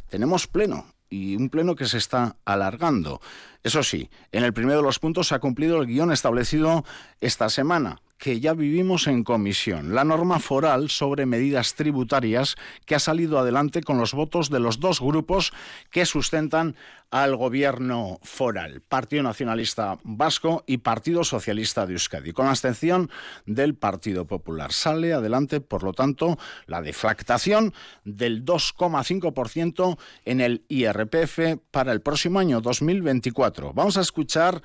tenemos 0.10 0.48
pleno 0.48 0.92
y 1.08 1.36
un 1.36 1.50
pleno 1.50 1.76
que 1.76 1.86
se 1.86 2.00
está 2.00 2.38
alargando. 2.46 3.22
Eso 3.68 3.84
sí, 3.84 4.10
en 4.32 4.46
el 4.46 4.54
primero 4.54 4.78
de 4.78 4.84
los 4.84 4.98
puntos 4.98 5.28
se 5.28 5.36
ha 5.36 5.40
cumplido 5.40 5.82
el 5.82 5.88
guion 5.88 6.14
establecido 6.14 6.86
esta 7.20 7.50
semana 7.50 8.02
que 8.18 8.40
ya 8.40 8.54
vivimos 8.54 9.08
en 9.08 9.24
comisión, 9.24 9.94
la 9.94 10.04
norma 10.04 10.40
foral 10.40 10.90
sobre 10.90 11.26
medidas 11.26 11.76
tributarias 11.76 12.56
que 12.86 12.96
ha 12.96 13.00
salido 13.00 13.38
adelante 13.38 13.84
con 13.84 13.98
los 13.98 14.14
votos 14.14 14.50
de 14.50 14.60
los 14.60 14.80
dos 14.80 15.02
grupos 15.02 15.54
que 15.92 16.06
sustentan 16.06 16.76
al 17.10 17.38
gobierno 17.38 18.20
foral, 18.22 18.82
Partido 18.82 19.24
Nacionalista 19.24 19.98
Vasco 20.04 20.64
y 20.68 20.80
Partido 20.80 21.24
Socialista 21.24 21.86
de 21.86 21.94
Euskadi, 21.94 22.34
con 22.34 22.46
la 22.46 22.52
abstención 22.52 23.10
del 23.46 23.76
Partido 23.76 24.26
Popular. 24.26 24.74
Sale 24.74 25.14
adelante, 25.14 25.62
por 25.62 25.84
lo 25.84 25.94
tanto, 25.94 26.38
la 26.66 26.82
deflactación 26.82 27.74
del 28.04 28.44
2,5% 28.44 29.98
en 30.26 30.42
el 30.42 30.66
IRPF 30.68 31.60
para 31.72 31.94
el 31.94 32.02
próximo 32.02 32.40
año 32.40 32.60
2024. 32.60 33.57
Vamos 33.74 33.98
a 33.98 34.02
escuchar 34.02 34.62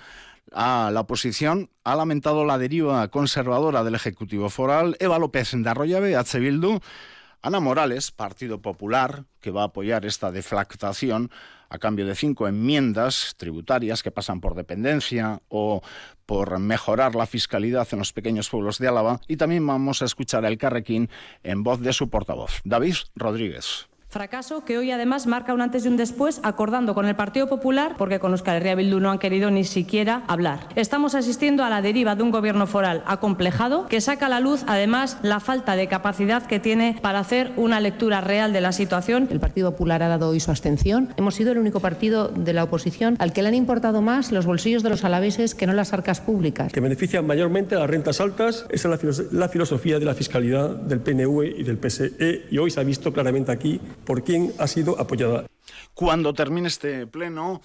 a 0.52 0.90
la 0.92 1.00
oposición 1.00 1.70
ha 1.84 1.96
lamentado 1.96 2.44
la 2.44 2.58
deriva 2.58 3.08
conservadora 3.08 3.84
del 3.84 3.94
Ejecutivo 3.94 4.50
Foral, 4.50 4.96
Eva 5.00 5.18
López 5.18 5.52
de 5.54 5.68
Arroyave, 5.68 6.16
H. 6.16 6.38
Bildu, 6.38 6.80
Ana 7.40 7.60
Morales, 7.60 8.10
Partido 8.10 8.60
Popular, 8.60 9.24
que 9.40 9.50
va 9.50 9.62
a 9.62 9.66
apoyar 9.66 10.04
esta 10.04 10.30
deflactación 10.30 11.30
a 11.70 11.78
cambio 11.78 12.06
de 12.06 12.14
cinco 12.14 12.46
enmiendas 12.46 13.34
tributarias 13.38 14.02
que 14.02 14.10
pasan 14.10 14.40
por 14.40 14.54
dependencia 14.54 15.40
o 15.48 15.80
por 16.26 16.58
mejorar 16.58 17.14
la 17.14 17.26
fiscalidad 17.26 17.88
en 17.92 17.98
los 17.98 18.12
pequeños 18.12 18.50
pueblos 18.50 18.78
de 18.78 18.88
Álava. 18.88 19.20
Y 19.26 19.38
también 19.38 19.66
vamos 19.66 20.02
a 20.02 20.04
escuchar 20.04 20.44
al 20.44 20.58
Carrequín 20.58 21.08
en 21.42 21.62
voz 21.62 21.80
de 21.80 21.94
su 21.94 22.10
portavoz, 22.10 22.60
David 22.64 22.96
Rodríguez. 23.16 23.88
Fracaso 24.12 24.62
que 24.62 24.76
hoy 24.76 24.90
además 24.90 25.26
marca 25.26 25.54
un 25.54 25.62
antes 25.62 25.86
y 25.86 25.88
un 25.88 25.96
después 25.96 26.40
acordando 26.42 26.92
con 26.94 27.06
el 27.06 27.16
Partido 27.16 27.46
Popular 27.46 27.94
porque 27.96 28.18
con 28.18 28.30
los 28.30 28.46
Herria 28.46 28.74
Bildu 28.74 29.00
no 29.00 29.10
han 29.10 29.18
querido 29.18 29.50
ni 29.50 29.64
siquiera 29.64 30.22
hablar. 30.28 30.68
Estamos 30.76 31.14
asistiendo 31.14 31.64
a 31.64 31.70
la 31.70 31.80
deriva 31.80 32.14
de 32.14 32.22
un 32.22 32.30
gobierno 32.30 32.66
foral 32.66 33.02
acomplejado 33.06 33.86
que 33.88 34.02
saca 34.02 34.26
a 34.26 34.28
la 34.28 34.38
luz 34.38 34.64
además 34.66 35.16
la 35.22 35.40
falta 35.40 35.76
de 35.76 35.88
capacidad 35.88 36.44
que 36.44 36.60
tiene 36.60 36.98
para 37.00 37.20
hacer 37.20 37.52
una 37.56 37.80
lectura 37.80 38.20
real 38.20 38.52
de 38.52 38.60
la 38.60 38.72
situación. 38.72 39.28
El 39.30 39.40
Partido 39.40 39.70
Popular 39.70 40.02
ha 40.02 40.08
dado 40.08 40.28
hoy 40.28 40.40
su 40.40 40.50
abstención. 40.50 41.14
Hemos 41.16 41.34
sido 41.34 41.52
el 41.52 41.56
único 41.56 41.80
partido 41.80 42.28
de 42.28 42.52
la 42.52 42.64
oposición 42.64 43.16
al 43.18 43.32
que 43.32 43.40
le 43.40 43.48
han 43.48 43.54
importado 43.54 44.02
más 44.02 44.30
los 44.30 44.44
bolsillos 44.44 44.82
de 44.82 44.90
los 44.90 45.04
alaveses 45.04 45.54
que 45.54 45.66
no 45.66 45.72
las 45.72 45.94
arcas 45.94 46.20
públicas. 46.20 46.70
Que 46.70 46.80
benefician 46.80 47.26
mayormente 47.26 47.76
a 47.76 47.78
las 47.78 47.88
rentas 47.88 48.20
altas. 48.20 48.66
Esa 48.68 48.92
es 48.94 49.32
la 49.32 49.48
filosofía 49.48 49.98
de 49.98 50.04
la 50.04 50.12
fiscalidad 50.12 50.68
del 50.68 51.00
PNV 51.00 51.60
y 51.60 51.62
del 51.62 51.78
PSE 51.78 52.42
y 52.50 52.58
hoy 52.58 52.70
se 52.70 52.78
ha 52.78 52.84
visto 52.84 53.10
claramente 53.10 53.50
aquí 53.50 53.80
por 54.04 54.24
quién 54.24 54.52
ha 54.58 54.66
sido 54.66 54.98
apoyada. 55.00 55.46
Cuando 55.94 56.34
termine 56.34 56.68
este 56.68 57.06
pleno, 57.06 57.62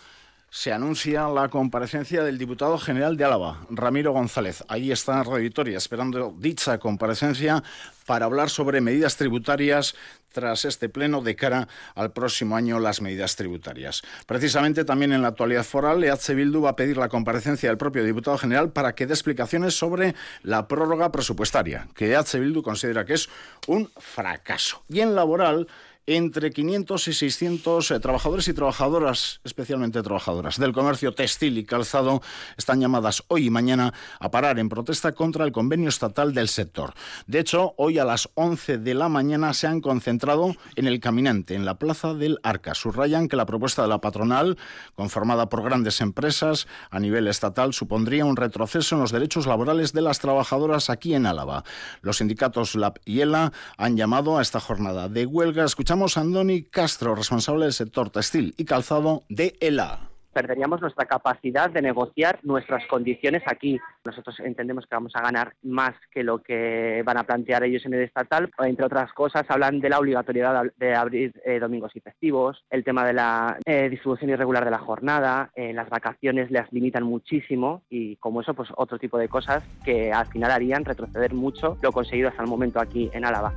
se 0.50 0.72
anuncia 0.72 1.28
la 1.28 1.50
comparecencia 1.50 2.24
del 2.24 2.38
diputado 2.38 2.78
general 2.78 3.18
de 3.18 3.26
Álava, 3.26 3.66
Ramiro 3.70 4.14
González. 4.14 4.64
Ahí 4.70 4.92
está 4.92 5.22
Radio 5.24 5.44
Victoria, 5.44 5.78
esperando 5.78 6.34
dicha 6.38 6.78
comparecencia 6.80 7.64
para 8.06 8.26
hablar 8.26 8.50
sobre 8.50 8.80
medidas 8.80 9.18
tributarias 9.18 9.94
tras 10.32 10.66
este 10.66 10.88
pleno 10.88 11.22
de 11.22 11.36
cara 11.36 11.68
al 11.96 12.14
próximo 12.14 12.56
año 12.56 12.80
las 12.80 13.02
medidas 13.02 13.36
tributarias. 13.36 14.04
Precisamente 14.26 14.86
también 14.86 15.12
en 15.12 15.22
la 15.22 15.30
actualidad 15.30 15.64
foral, 15.64 16.04
EH 16.04 16.34
Bildu 16.34 16.62
va 16.62 16.72
a 16.72 16.76
pedir 16.76 16.98
la 16.98 17.10
comparecencia 17.10 17.70
del 17.70 17.78
propio 17.78 18.04
diputado 18.04 18.38
general 18.38 18.72
para 18.72 18.96
que 18.96 19.06
dé 19.06 19.14
explicaciones 19.14 19.78
sobre 19.78 20.16
la 20.44 20.68
prórroga 20.68 21.12
presupuestaria, 21.12 21.88
que 21.94 22.14
EH 22.14 22.40
Bildu 22.40 22.62
considera 22.62 23.04
que 23.04 23.16
es 23.16 23.30
un 23.68 23.90
fracaso. 23.98 24.84
Y 24.88 25.02
en 25.02 25.14
laboral, 25.16 25.68
entre 26.08 26.52
500 26.52 27.10
y 27.10 27.14
600 27.14 27.92
eh, 27.92 28.00
trabajadores 28.00 28.48
y 28.48 28.54
trabajadoras, 28.54 29.42
especialmente 29.44 30.02
trabajadoras, 30.02 30.58
del 30.58 30.72
comercio 30.72 31.14
textil 31.14 31.58
y 31.58 31.66
calzado 31.66 32.22
están 32.56 32.80
llamadas 32.80 33.24
hoy 33.28 33.48
y 33.48 33.50
mañana 33.50 33.94
a 34.22 34.32
parar 34.32 34.58
en 34.58 34.70
protesta 34.70 35.12
contra 35.12 35.44
el 35.44 35.52
convenio 35.52 35.90
estatal 35.90 36.34
del 36.34 36.48
sector. 36.48 36.94
De 37.28 37.40
hecho, 37.40 37.74
hoy 37.76 38.00
a 38.00 38.06
las 38.06 38.30
11 38.36 38.78
de 38.78 38.94
la 38.94 39.10
mañana 39.10 39.54
se 39.54 39.68
han 39.68 39.82
concentrado 39.82 40.56
en 40.78 40.88
el 40.88 41.02
Caminante, 41.02 41.56
en 41.56 41.66
la 41.66 41.78
Plaza 41.78 42.14
del 42.14 42.40
Arca. 42.42 42.74
Subrayan 42.74 43.28
que 43.28 43.36
la 43.36 43.46
propuesta 43.46 43.82
de 43.82 43.90
la 43.90 44.00
patronal, 44.00 44.58
conformada 44.96 45.50
por 45.50 45.62
grandes 45.62 46.00
empresas 46.00 46.68
a 46.90 47.02
nivel 47.02 47.28
estatal, 47.28 47.74
supondría 47.74 48.24
un 48.24 48.38
retroceso 48.38 48.96
en 48.96 49.02
los 49.02 49.12
derechos 49.12 49.46
laborales 49.46 49.92
de 49.92 50.02
las 50.02 50.20
trabajadoras 50.20 50.90
aquí 50.90 51.14
en 51.16 51.26
Álava. 51.26 51.66
Los 52.02 52.18
sindicatos 52.18 52.76
LAB 52.76 52.94
y 53.04 53.20
ELA 53.20 53.52
han 53.76 53.98
llamado 53.98 54.38
a 54.38 54.42
esta 54.42 54.62
jornada 54.62 55.10
de 55.10 55.26
huelga. 55.26 55.66
Escuchamos 55.66 55.97
a 56.06 56.22
Andoni 56.22 56.64
Castro, 56.64 57.16
responsable 57.16 57.66
del 57.66 57.74
sector 57.74 58.12
textil 58.12 58.54
y 58.58 58.66
calzado 58.66 59.24
de 59.30 59.58
ELA 59.60 60.12
perderíamos 60.38 60.82
nuestra 60.82 61.06
capacidad 61.06 61.68
de 61.72 61.82
negociar 61.82 62.38
nuestras 62.44 62.86
condiciones 62.86 63.42
aquí. 63.48 63.80
Nosotros 64.06 64.40
entendemos 64.42 64.86
que 64.86 64.96
vamos 64.96 65.16
a 65.16 65.24
ganar 65.24 65.56
más 65.64 65.96
que 66.12 66.22
lo 66.24 66.44
que 66.44 67.02
van 67.04 67.18
a 67.18 67.24
plantear 67.24 67.64
ellos 67.64 67.84
en 67.88 67.96
el 67.96 68.04
estatal. 68.04 68.52
Entre 68.60 68.86
otras 68.86 69.12
cosas, 69.14 69.46
hablan 69.50 69.80
de 69.80 69.90
la 69.90 69.98
obligatoriedad 69.98 70.66
de 70.76 70.94
abrir 70.94 71.34
eh, 71.44 71.58
domingos 71.58 71.96
y 71.96 72.02
festivos, 72.02 72.64
el 72.70 72.84
tema 72.84 73.04
de 73.04 73.14
la 73.14 73.58
eh, 73.66 73.90
distribución 73.90 74.30
irregular 74.30 74.64
de 74.64 74.70
la 74.70 74.78
jornada, 74.78 75.50
eh, 75.56 75.74
las 75.74 75.90
vacaciones 75.90 76.52
las 76.52 76.72
limitan 76.72 77.02
muchísimo 77.02 77.82
y 77.90 78.18
como 78.18 78.42
eso, 78.42 78.54
pues 78.54 78.70
otro 78.78 79.00
tipo 79.00 79.18
de 79.18 79.30
cosas 79.30 79.64
que 79.84 80.14
al 80.14 80.28
final 80.28 80.52
harían 80.52 80.86
retroceder 80.86 81.34
mucho 81.34 81.80
lo 81.82 81.92
conseguido 81.92 82.30
hasta 82.30 82.44
el 82.44 82.48
momento 82.48 82.80
aquí 82.80 83.10
en 83.12 83.26
Álava 83.26 83.56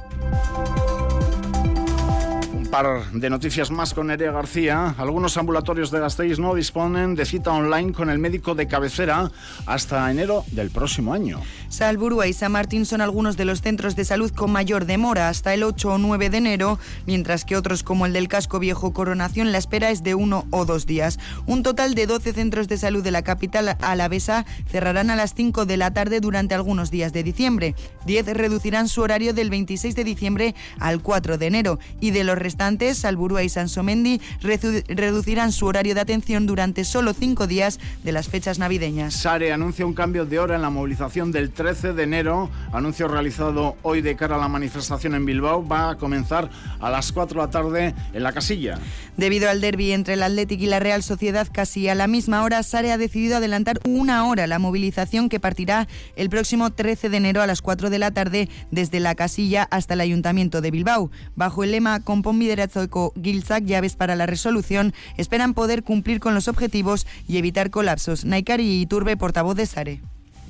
par 2.71 3.11
de 3.11 3.29
noticias 3.31 3.73
más 3.73 3.95
con 3.95 4.07
Nerea 4.07 4.31
García. 4.31 4.95
Algunos 4.97 5.37
ambulatorios 5.37 5.91
de 5.91 5.99
Gasteiz 5.99 6.39
no 6.39 6.55
disponen 6.55 7.17
de 7.17 7.27
cita 7.27 7.53
online 7.53 7.93
con 7.93 8.11
el 8.11 8.21
médico 8.21 8.55
de 8.55 8.69
cabecera 8.69 9.31
hasta 9.67 10.09
enero 10.09 10.45
del 10.53 10.71
próximo 10.71 11.13
año. 11.13 11.41
Salburua 11.69 12.29
y 12.29 12.33
San 12.33 12.53
Martín 12.53 12.87
son 12.87 13.01
algunos 13.01 13.37
de 13.37 13.45
los 13.45 13.61
centros 13.61 13.97
de 13.97 14.05
salud 14.05 14.31
con 14.33 14.53
mayor 14.53 14.85
demora 14.87 15.29
hasta 15.29 15.53
el 15.53 15.65
8 15.65 15.95
o 15.95 15.99
9 15.99 16.31
de 16.31 16.39
enero, 16.39 16.79
mientras 17.07 17.45
que 17.45 17.57
otros 17.57 17.83
como 17.83 18.07
el 18.07 18.13
del 18.13 18.29
Casco 18.29 18.61
Viejo 18.61 18.93
Coronación 18.93 19.51
la 19.51 19.59
espera 19.59 19.91
es 19.91 20.05
de 20.05 20.15
uno 20.15 20.47
o 20.51 20.65
dos 20.65 20.87
días. 20.87 21.19
Un 21.47 21.65
total 21.65 21.95
de 21.95 22.07
12 22.07 22.33
centros 22.33 22.69
de 22.69 22.79
salud 22.79 23.03
de 23.03 23.11
la 23.11 23.23
capital 23.23 23.77
alavesa 23.81 24.47
cerrarán 24.69 25.11
a 25.11 25.17
las 25.17 25.35
5 25.35 25.67
de 25.67 25.77
la 25.77 25.93
tarde 25.93 26.21
durante 26.21 26.55
algunos 26.55 26.93
días 26.93 27.13
de 27.13 27.25
diciembre. 27.25 27.75
10 28.07 28.27
reducirán 28.35 28.89
su 28.89 29.03
horario 29.03 29.35
del 29.35 29.51
26 29.51 29.97
de 29.97 30.05
diciembre 30.05 30.55
al 30.79 31.03
4 31.03 31.37
de 31.37 31.47
enero 31.47 31.79
y 32.01 32.13
de 32.13 32.23
los 32.23 32.39
restantes 32.39 32.60
Salburúa 32.95 33.43
y 33.43 33.49
Sansomendi 33.49 34.21
reducirán 34.43 35.51
su 35.51 35.65
horario 35.65 35.95
de 35.95 36.03
atención 36.03 36.45
durante 36.47 36.85
solo 36.85 37.15
cinco 37.15 37.47
días 37.47 37.81
de 38.05 38.13
las 38.13 38.29
fechas 38.29 38.59
navideñas. 38.59 39.15
Sare 39.15 39.51
anuncia 39.51 39.87
un 39.87 39.95
cambio 39.95 40.27
de 40.27 40.39
hora 40.39 40.57
en 40.57 40.63
la 40.63 40.69
movilización 40.69 41.33
del 41.33 41.53
13 41.53 41.95
de 41.95 42.03
enero. 42.03 42.51
Anuncio 42.71 43.09
realizado 43.09 43.77
hoy 43.83 44.03
de 44.03 44.15
cara 44.15 44.37
a 44.37 44.39
la 44.39 44.49
manifestación 44.49 45.15
en 45.15 45.25
Bilbao. 45.25 45.67
Va 45.67 45.91
a 45.91 45.97
comenzar 45.97 46.51
a 46.81 46.91
las 46.91 47.13
4 47.13 47.41
de 47.41 47.47
la 47.47 47.51
tarde 47.51 47.95
en 48.13 48.23
la 48.23 48.33
casilla. 48.33 48.79
Debido 49.17 49.49
al 49.49 49.63
derby 49.63 49.93
entre 49.93 50.15
el 50.15 50.23
Athletic 50.23 50.61
y 50.61 50.67
la 50.67 50.81
Real 50.81 51.03
Sociedad 51.03 51.49
casi 51.51 51.89
a 51.89 51.95
la 51.95 52.09
misma 52.09 52.43
hora, 52.43 52.63
Sare 52.63 52.93
ha 52.93 52.99
decidido 52.99 53.39
adelantar 53.39 53.81
una 53.87 54.27
hora 54.27 54.47
la 54.47 54.59
movilización 54.59 55.31
que 55.31 55.41
partirá 55.41 55.89
el 56.15 56.29
próximo 56.29 56.71
13 56.71 57.09
de 57.09 57.17
enero 57.17 57.41
a 57.41 57.47
las 57.47 57.63
4 57.63 57.89
de 57.89 57.99
la 57.99 58.11
tarde 58.11 58.51
desde 58.71 59.01
la 59.01 59.15
casilla 59.15 59.67
hasta 59.71 59.95
el 59.95 60.03
Ayuntamiento 60.03 60.61
de 60.61 60.71
Bilbao. 60.71 61.11
Bajo 61.37 61.65
el 61.65 61.71
lema 61.71 62.01
Compon 62.01 62.39
liderazgoeko 62.51 63.13
giltzak 63.23 63.65
llaves 63.65 63.95
para 63.95 64.17
la 64.17 64.27
resolución 64.27 64.93
esperan 65.17 65.55
poder 65.55 65.83
cumplir 65.83 66.21
con 66.21 66.35
los 66.35 66.49
objetivos 66.49 67.07
y 67.29 67.39
evitar 67.39 67.71
colapsos. 67.71 68.25
Naikari 68.25 68.81
Iturbe, 68.81 69.17
portavoz 69.17 69.57
de 69.57 69.67
Sare. 69.67 70.01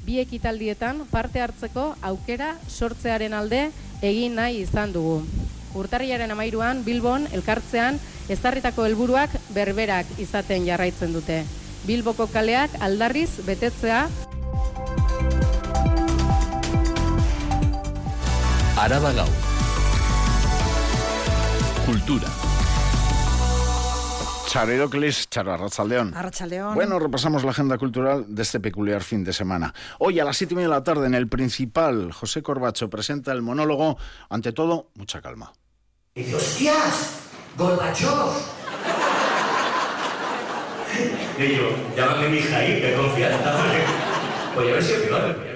Bi 0.07 0.19
ekitaldietan 0.19 1.05
parte 1.11 1.41
hartzeko 1.41 1.95
aukera 2.01 2.57
sortzearen 2.69 3.35
alde 3.35 3.69
egin 4.01 4.35
nahi 4.41 4.63
izan 4.65 4.95
dugu. 4.97 5.21
Urtarriaren 5.77 6.33
amairuan 6.33 6.85
Bilbon 6.85 7.29
elkartzean 7.33 8.01
ezarritako 8.33 8.87
helburuak 8.89 9.37
berberak 9.55 10.07
izaten 10.19 10.65
jarraitzen 10.67 11.13
dute. 11.13 11.45
Bilboko 11.85 12.27
kaleak 12.33 12.73
aldarriz 12.81 13.31
betetzea 13.45 14.09
Araba 18.81 19.13
Gaur 19.13 19.60
Cultura. 21.91 22.29
Chariroclis, 24.47 25.29
Charo 25.29 25.53
Arrachaldeón. 25.55 26.15
Arrachaldeón. 26.15 26.77
Bueno, 26.77 27.01
repasamos 27.01 27.43
la 27.43 27.51
agenda 27.51 27.79
cultural 27.79 28.27
de 28.29 28.43
este 28.43 28.61
peculiar 28.61 29.03
fin 29.03 29.25
de 29.25 29.33
semana. 29.33 29.75
Hoy 29.99 30.21
a 30.21 30.25
las 30.25 30.37
siete 30.37 30.55
y 30.55 30.57
media 30.59 30.69
de 30.69 30.75
la 30.77 30.85
tarde 30.85 31.09
en 31.09 31.17
el 31.17 31.27
principal, 31.27 32.13
José 32.13 32.45
Corbacho 32.45 32.89
presenta 32.89 33.33
el 33.33 33.43
monólogo. 33.43 33.99
Ante 34.29 34.53
todo, 34.53 34.91
mucha 34.95 35.21
calma. 35.21 35.53
dice, 36.15 36.37
hostias, 36.37 37.23
Gorbachov. 37.59 38.35
y 41.41 41.57
yo, 41.57 41.71
llámame 41.97 42.29
mi 42.29 42.37
hija 42.39 42.57
ahí, 42.57 42.81
qué 42.81 42.95
confianza. 42.95 43.65
Voy 44.55 44.69
a 44.69 44.73
ver 44.75 44.83
si 44.85 44.93
es 44.93 44.99
peor. 45.01 45.50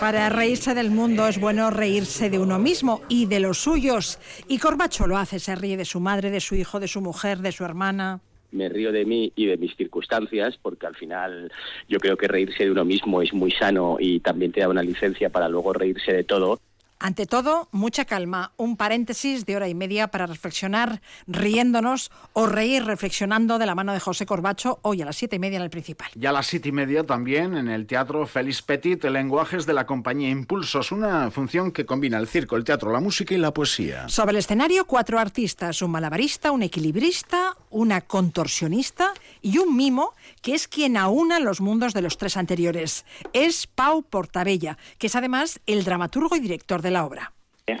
Para 0.00 0.30
reírse 0.30 0.74
del 0.74 0.90
mundo 0.90 1.28
es 1.28 1.38
bueno 1.38 1.70
reírse 1.70 2.30
de 2.30 2.38
uno 2.38 2.58
mismo 2.58 3.02
y 3.10 3.26
de 3.26 3.38
los 3.38 3.58
suyos. 3.58 4.18
Y 4.48 4.56
Corbacho 4.58 5.06
lo 5.06 5.18
hace, 5.18 5.38
se 5.38 5.54
ríe 5.54 5.76
de 5.76 5.84
su 5.84 6.00
madre, 6.00 6.30
de 6.30 6.40
su 6.40 6.54
hijo, 6.54 6.80
de 6.80 6.88
su 6.88 7.02
mujer, 7.02 7.38
de 7.38 7.52
su 7.52 7.64
hermana. 7.64 8.20
me 8.50 8.68
río 8.70 8.92
de 8.92 9.04
mí 9.04 9.30
y 9.36 9.46
de 9.46 9.58
mis 9.58 9.76
circunstancias, 9.76 10.58
porque 10.60 10.86
al 10.86 10.96
final 10.96 11.52
yo 11.88 11.98
creo 11.98 12.16
que 12.16 12.26
reírse 12.26 12.64
de 12.64 12.70
uno 12.70 12.84
mismo 12.84 13.20
es 13.22 13.32
muy 13.32 13.52
sano 13.52 13.98
y 14.00 14.20
también 14.20 14.50
te 14.52 14.60
da 14.60 14.68
una 14.68 14.82
licencia 14.82 15.28
para 15.28 15.48
luego 15.48 15.72
reírse 15.74 16.12
de 16.12 16.24
todo. 16.24 16.58
Ante 17.02 17.24
todo, 17.24 17.66
mucha 17.72 18.04
calma, 18.04 18.52
un 18.58 18.76
paréntesis 18.76 19.46
de 19.46 19.56
hora 19.56 19.68
y 19.68 19.74
media 19.74 20.08
para 20.08 20.26
reflexionar 20.26 21.00
riéndonos 21.26 22.10
o 22.34 22.44
reír 22.44 22.84
reflexionando 22.84 23.58
de 23.58 23.64
la 23.64 23.74
mano 23.74 23.94
de 23.94 24.00
José 24.00 24.26
Corbacho 24.26 24.80
hoy 24.82 25.00
a 25.00 25.06
las 25.06 25.16
siete 25.16 25.36
y 25.36 25.38
media 25.38 25.56
en 25.56 25.62
el 25.62 25.70
principal. 25.70 26.10
Y 26.14 26.26
a 26.26 26.32
las 26.32 26.46
siete 26.46 26.68
y 26.68 26.72
media 26.72 27.06
también 27.06 27.56
en 27.56 27.68
el 27.68 27.86
Teatro 27.86 28.26
Félix 28.26 28.60
Petit, 28.60 29.02
Lenguajes 29.02 29.64
de 29.64 29.72
la 29.72 29.86
compañía 29.86 30.28
Impulsos, 30.28 30.92
una 30.92 31.30
función 31.30 31.72
que 31.72 31.86
combina 31.86 32.18
el 32.18 32.28
circo, 32.28 32.56
el 32.56 32.64
teatro, 32.64 32.92
la 32.92 33.00
música 33.00 33.32
y 33.34 33.38
la 33.38 33.54
poesía. 33.54 34.06
Sobre 34.10 34.32
el 34.32 34.36
escenario, 34.36 34.84
cuatro 34.84 35.18
artistas, 35.18 35.80
un 35.80 35.92
malabarista, 35.92 36.50
un 36.50 36.64
equilibrista, 36.64 37.56
una 37.70 38.02
contorsionista 38.02 39.14
y 39.40 39.56
un 39.56 39.74
mimo, 39.74 40.12
que 40.42 40.54
es 40.54 40.68
quien 40.68 40.98
aúna 40.98 41.40
los 41.40 41.62
mundos 41.62 41.94
de 41.94 42.02
los 42.02 42.18
tres 42.18 42.36
anteriores. 42.36 43.06
Es 43.32 43.66
Pau 43.66 44.02
Portabella, 44.02 44.76
que 44.98 45.06
es 45.06 45.16
además 45.16 45.60
el 45.64 45.84
dramaturgo 45.84 46.36
y 46.36 46.40
director 46.40 46.82
de 46.82 46.89
la 46.90 47.04
obra. 47.04 47.32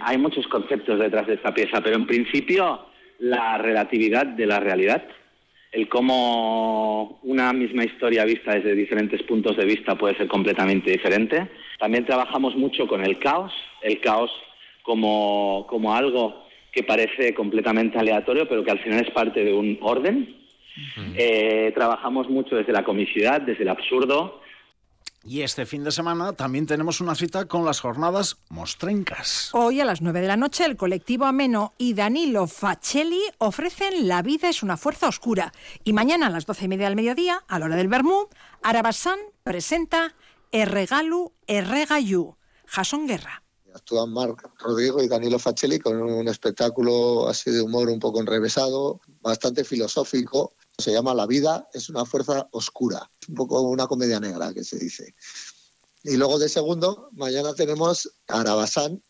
Hay 0.02 0.18
muchos 0.18 0.46
conceptos 0.46 0.98
detrás 0.98 1.26
de 1.26 1.34
esta 1.34 1.52
pieza, 1.52 1.80
pero 1.80 1.96
en 1.96 2.06
principio 2.06 2.86
la 3.18 3.58
relatividad 3.58 4.26
de 4.26 4.46
la 4.46 4.60
realidad, 4.60 5.02
el 5.72 5.88
cómo 5.88 7.20
una 7.22 7.52
misma 7.52 7.84
historia 7.84 8.24
vista 8.24 8.54
desde 8.54 8.74
diferentes 8.74 9.22
puntos 9.22 9.56
de 9.56 9.64
vista 9.64 9.96
puede 9.96 10.16
ser 10.16 10.26
completamente 10.26 10.90
diferente. 10.90 11.48
También 11.78 12.06
trabajamos 12.06 12.56
mucho 12.56 12.86
con 12.86 13.04
el 13.04 13.18
caos, 13.18 13.52
el 13.82 14.00
caos 14.00 14.30
como, 14.82 15.66
como 15.68 15.94
algo 15.94 16.44
que 16.72 16.82
parece 16.82 17.34
completamente 17.34 17.98
aleatorio, 17.98 18.48
pero 18.48 18.64
que 18.64 18.70
al 18.70 18.78
final 18.80 19.04
es 19.04 19.10
parte 19.10 19.44
de 19.44 19.52
un 19.52 19.78
orden. 19.80 20.36
Eh, 21.16 21.72
trabajamos 21.74 22.28
mucho 22.28 22.56
desde 22.56 22.72
la 22.72 22.84
comicidad, 22.84 23.40
desde 23.40 23.64
el 23.64 23.68
absurdo, 23.68 24.40
y 25.22 25.42
este 25.42 25.66
fin 25.66 25.84
de 25.84 25.92
semana 25.92 26.32
también 26.32 26.66
tenemos 26.66 27.00
una 27.00 27.14
cita 27.14 27.46
con 27.46 27.64
las 27.64 27.80
jornadas 27.80 28.38
mostrencas. 28.48 29.50
Hoy 29.52 29.80
a 29.80 29.84
las 29.84 30.00
9 30.00 30.20
de 30.20 30.28
la 30.28 30.36
noche 30.36 30.64
el 30.64 30.76
colectivo 30.76 31.26
Ameno 31.26 31.74
y 31.78 31.94
Danilo 31.94 32.46
Facelli 32.46 33.20
ofrecen 33.38 34.08
La 34.08 34.22
vida 34.22 34.48
es 34.48 34.62
una 34.62 34.76
fuerza 34.76 35.08
oscura. 35.08 35.52
Y 35.84 35.92
mañana 35.92 36.28
a 36.28 36.30
las 36.30 36.46
12 36.46 36.64
y 36.64 36.68
media 36.68 36.86
del 36.86 36.96
mediodía, 36.96 37.44
a 37.48 37.58
la 37.58 37.66
hora 37.66 37.76
del 37.76 37.88
Bermú, 37.88 38.28
Arabasán 38.62 39.18
presenta 39.42 40.14
Erregalu 40.52 41.32
Erregayu, 41.46 42.36
Jason 42.66 43.06
Guerra. 43.06 43.42
Actúan 43.74 44.12
Marc 44.12 44.50
Rodrigo 44.58 45.02
y 45.02 45.08
Danilo 45.08 45.38
Facelli 45.38 45.78
con 45.78 46.00
un 46.00 46.26
espectáculo 46.28 47.28
así 47.28 47.50
de 47.50 47.60
humor 47.60 47.88
un 47.88 48.00
poco 48.00 48.20
enrevesado, 48.20 49.00
bastante 49.20 49.64
filosófico, 49.64 50.54
se 50.78 50.92
llama 50.92 51.14
La 51.14 51.26
vida 51.26 51.68
es 51.72 51.88
una 51.88 52.04
fuerza 52.04 52.48
oscura, 52.52 53.10
un 53.28 53.34
poco 53.34 53.60
una 53.62 53.86
comedia 53.86 54.20
negra 54.20 54.52
que 54.54 54.64
se 54.64 54.78
dice. 54.78 55.14
Y 56.02 56.16
luego 56.16 56.38
de 56.38 56.48
segundo, 56.48 57.10
mañana 57.12 57.54
tenemos 57.54 58.10
Arabasán, 58.26 59.02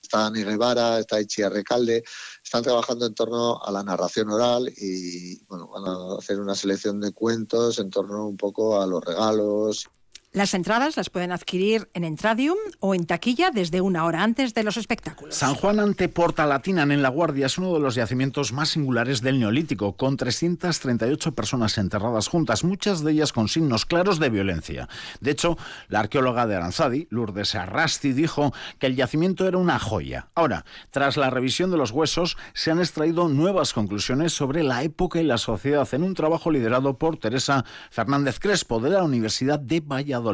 está 0.00 0.18
Dani 0.20 0.44
Guevara, 0.44 1.00
está 1.00 1.20
Ichi 1.20 1.42
Recalde, 1.42 2.04
están 2.44 2.62
trabajando 2.62 3.06
en 3.06 3.14
torno 3.14 3.60
a 3.62 3.70
la 3.72 3.82
narración 3.82 4.30
oral 4.30 4.72
y 4.76 5.44
bueno, 5.46 5.68
van 5.68 5.84
a 5.84 6.18
hacer 6.18 6.40
una 6.40 6.54
selección 6.54 7.00
de 7.00 7.12
cuentos 7.12 7.78
en 7.80 7.90
torno 7.90 8.28
un 8.28 8.36
poco 8.36 8.80
a 8.80 8.86
los 8.86 9.04
regalos 9.04 9.88
las 10.36 10.52
entradas 10.52 10.98
las 10.98 11.08
pueden 11.08 11.32
adquirir 11.32 11.88
en 11.94 12.04
Entradium 12.04 12.58
o 12.80 12.94
en 12.94 13.06
taquilla 13.06 13.50
desde 13.50 13.80
una 13.80 14.04
hora 14.04 14.22
antes 14.22 14.52
de 14.52 14.64
los 14.64 14.76
espectáculos. 14.76 15.34
San 15.34 15.54
Juan 15.54 15.80
ante 15.80 16.10
Porta 16.10 16.44
Latinan 16.44 16.92
en 16.92 17.00
La 17.00 17.08
Guardia 17.08 17.46
es 17.46 17.56
uno 17.56 17.72
de 17.72 17.80
los 17.80 17.94
yacimientos 17.94 18.52
más 18.52 18.68
singulares 18.68 19.22
del 19.22 19.40
Neolítico, 19.40 19.96
con 19.96 20.18
338 20.18 21.32
personas 21.32 21.78
enterradas 21.78 22.28
juntas, 22.28 22.64
muchas 22.64 23.02
de 23.02 23.12
ellas 23.12 23.32
con 23.32 23.48
signos 23.48 23.86
claros 23.86 24.18
de 24.18 24.28
violencia. 24.28 24.90
De 25.22 25.30
hecho, 25.30 25.56
la 25.88 26.00
arqueóloga 26.00 26.46
de 26.46 26.56
Aranzadi, 26.56 27.06
Lourdes 27.08 27.54
Arrasti, 27.54 28.12
dijo 28.12 28.52
que 28.78 28.88
el 28.88 28.94
yacimiento 28.96 29.48
era 29.48 29.56
una 29.56 29.78
joya. 29.78 30.28
Ahora, 30.34 30.66
tras 30.90 31.16
la 31.16 31.30
revisión 31.30 31.70
de 31.70 31.78
los 31.78 31.92
huesos, 31.92 32.36
se 32.52 32.70
han 32.70 32.80
extraído 32.80 33.28
nuevas 33.28 33.72
conclusiones 33.72 34.34
sobre 34.34 34.64
la 34.64 34.82
época 34.82 35.18
y 35.18 35.24
la 35.24 35.38
sociedad 35.38 35.88
en 35.92 36.02
un 36.02 36.12
trabajo 36.12 36.50
liderado 36.50 36.98
por 36.98 37.16
Teresa 37.16 37.64
Fernández 37.90 38.38
Crespo 38.38 38.80
de 38.80 38.90
la 38.90 39.02
Universidad 39.02 39.58
de 39.58 39.80
Valladolid. 39.80 40.25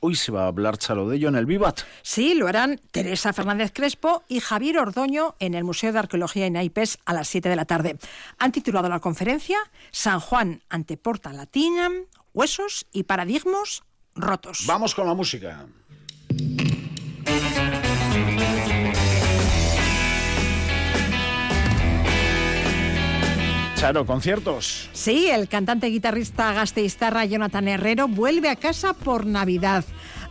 Hoy 0.00 0.14
se 0.14 0.32
va 0.32 0.44
a 0.44 0.46
hablar, 0.48 0.78
Charo, 0.78 1.08
de 1.08 1.16
ello 1.16 1.28
en 1.28 1.36
el 1.36 1.46
Vivat. 1.46 1.80
Sí, 2.02 2.34
lo 2.34 2.48
harán 2.48 2.80
Teresa 2.90 3.32
Fernández 3.32 3.72
Crespo 3.72 4.22
y 4.28 4.40
Javier 4.40 4.78
Ordoño 4.78 5.34
en 5.38 5.54
el 5.54 5.64
Museo 5.64 5.92
de 5.92 5.98
Arqueología 5.98 6.46
y 6.46 6.50
Naipes 6.50 6.98
a 7.04 7.12
las 7.12 7.28
7 7.28 7.48
de 7.48 7.56
la 7.56 7.64
tarde. 7.64 7.98
Han 8.38 8.52
titulado 8.52 8.88
la 8.88 9.00
conferencia 9.00 9.58
San 9.90 10.20
Juan 10.20 10.62
ante 10.68 10.96
Porta 10.96 11.32
Latina, 11.32 11.90
huesos 12.32 12.86
y 12.92 13.04
paradigmas 13.04 13.82
rotos. 14.14 14.64
Vamos 14.66 14.94
con 14.94 15.06
la 15.06 15.14
música. 15.14 15.66
Charo, 23.86 24.04
conciertos. 24.04 24.90
Sí, 24.92 25.28
el 25.30 25.46
cantante 25.46 25.86
guitarrista 25.86 26.52
gasteiztarra 26.52 27.24
Jonathan 27.24 27.68
Herrero 27.68 28.08
vuelve 28.08 28.48
a 28.48 28.56
casa 28.56 28.94
por 28.94 29.26
Navidad. 29.26 29.84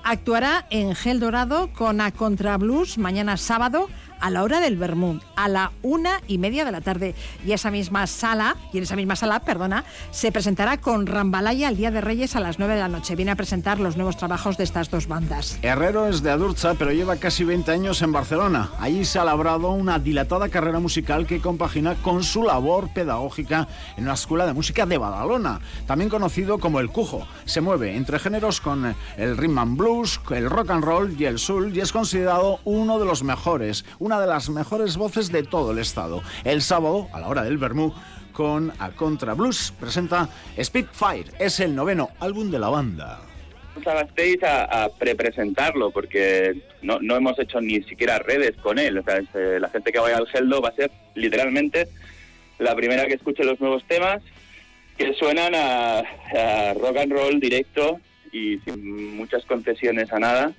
Actuará 0.03 0.67
en 0.71 0.93
Gel 0.93 1.21
Dorado 1.21 1.71
con 1.71 2.01
A 2.01 2.11
Contra 2.11 2.57
Blues 2.57 2.97
mañana 2.97 3.37
sábado 3.37 3.87
a 4.19 4.29
la 4.29 4.43
hora 4.43 4.59
del 4.59 4.77
Bermú, 4.77 5.19
a 5.35 5.47
la 5.47 5.71
una 5.81 6.21
y 6.27 6.37
media 6.37 6.65
de 6.65 6.71
la 6.71 6.81
tarde. 6.81 7.15
Y 7.45 7.51
esa 7.51 7.71
misma 7.71 8.07
sala, 8.07 8.55
y 8.73 8.77
en 8.77 8.83
esa 8.83 8.95
misma 8.95 9.15
sala, 9.15 9.41
perdona, 9.41 9.85
se 10.11 10.31
presentará 10.31 10.77
con 10.77 11.07
Rambalaya 11.07 11.69
el 11.69 11.77
Día 11.77 11.91
de 11.91 12.01
Reyes 12.01 12.35
a 12.35 12.39
las 12.39 12.59
nueve 12.59 12.75
de 12.75 12.81
la 12.81 12.87
noche. 12.87 13.15
Viene 13.15 13.31
a 13.31 13.35
presentar 13.35 13.79
los 13.79 13.95
nuevos 13.95 14.17
trabajos 14.17 14.57
de 14.57 14.63
estas 14.63 14.89
dos 14.89 15.07
bandas. 15.07 15.59
Herrero 15.61 16.07
es 16.07 16.21
de 16.21 16.31
Adurza, 16.31 16.75
pero 16.75 16.91
lleva 16.91 17.17
casi 17.17 17.43
20 17.43 17.71
años 17.71 18.01
en 18.01 18.11
Barcelona. 18.11 18.71
Allí 18.79 19.05
se 19.05 19.19
ha 19.19 19.25
labrado 19.25 19.71
una 19.71 19.99
dilatada 19.99 20.49
carrera 20.49 20.79
musical 20.79 21.25
que 21.25 21.41
compagina 21.41 21.95
con 21.95 22.23
su 22.23 22.43
labor 22.43 22.93
pedagógica 22.93 23.67
en 23.97 24.03
una 24.05 24.13
escuela 24.13 24.45
de 24.45 24.53
música 24.53 24.85
de 24.85 24.97
Badalona, 24.97 25.59
también 25.87 26.09
conocido 26.09 26.59
como 26.59 26.79
el 26.79 26.89
Cujo. 26.89 27.27
Se 27.45 27.61
mueve 27.61 27.95
entre 27.95 28.19
géneros 28.19 28.61
con 28.61 28.95
el 29.17 29.37
rhythm 29.37 29.59
and 29.59 29.77
blues, 29.77 30.19
el 30.31 30.49
rock 30.49 30.71
and 30.71 30.83
roll 30.83 31.15
y 31.19 31.25
el 31.25 31.39
soul 31.39 31.75
y 31.75 31.81
es 31.81 31.91
considerado 31.91 32.59
uno 32.63 32.99
de 32.99 33.05
los 33.05 33.23
mejores, 33.23 33.85
una 34.05 34.21
de 34.21 34.27
las 34.27 34.51
mejores 34.51 34.97
voces 34.97 35.31
de 35.31 35.41
todo 35.41 35.71
el 35.71 35.79
estado. 35.79 36.21
El 36.43 36.61
sábado, 36.61 37.07
a 37.11 37.19
la 37.19 37.27
hora 37.27 37.43
del 37.43 37.57
Bermú, 37.57 37.91
con 38.33 38.71
A 38.77 38.91
Contra 38.91 39.33
Blues, 39.33 39.73
presenta 39.79 40.29
Speedfire. 40.61 41.31
Es 41.39 41.59
el 41.59 41.75
noveno 41.75 42.09
álbum 42.19 42.51
de 42.51 42.59
la 42.59 42.69
banda. 42.69 43.21
A, 43.83 44.83
a 44.83 44.89
prepresentarlo 44.89 45.89
porque 45.89 46.61
no, 46.83 46.99
no, 47.01 47.15
hemos 47.15 47.37
hecho 47.39 47.59
ni 47.59 47.81
siquiera 47.81 48.19
redes 48.19 48.55
con 48.57 48.77
él. 48.77 48.99
O 48.99 49.03
sea, 49.03 49.17
eh, 49.33 49.57
la 49.59 49.69
gente 49.69 49.91
que 49.91 49.97
vaya 49.97 50.17
al 50.17 50.27
Geldo 50.27 50.61
va 50.61 50.69
a 50.69 50.75
ser 50.75 50.91
literalmente 51.15 51.87
la 52.59 52.75
primera 52.75 53.07
que 53.07 53.15
escuche 53.15 53.43
los 53.43 53.59
nuevos 53.59 53.83
temas 53.85 54.21
que 54.99 55.15
suenan 55.15 55.55
a, 55.55 55.99
a 55.99 56.73
rock 56.75 56.97
and 56.97 57.11
roll 57.11 57.39
directo 57.39 57.99
y 58.31 58.59
sin 58.59 59.17
muchas 59.17 59.43
concesiones 59.45 60.13
a 60.13 60.19
nada. 60.19 60.53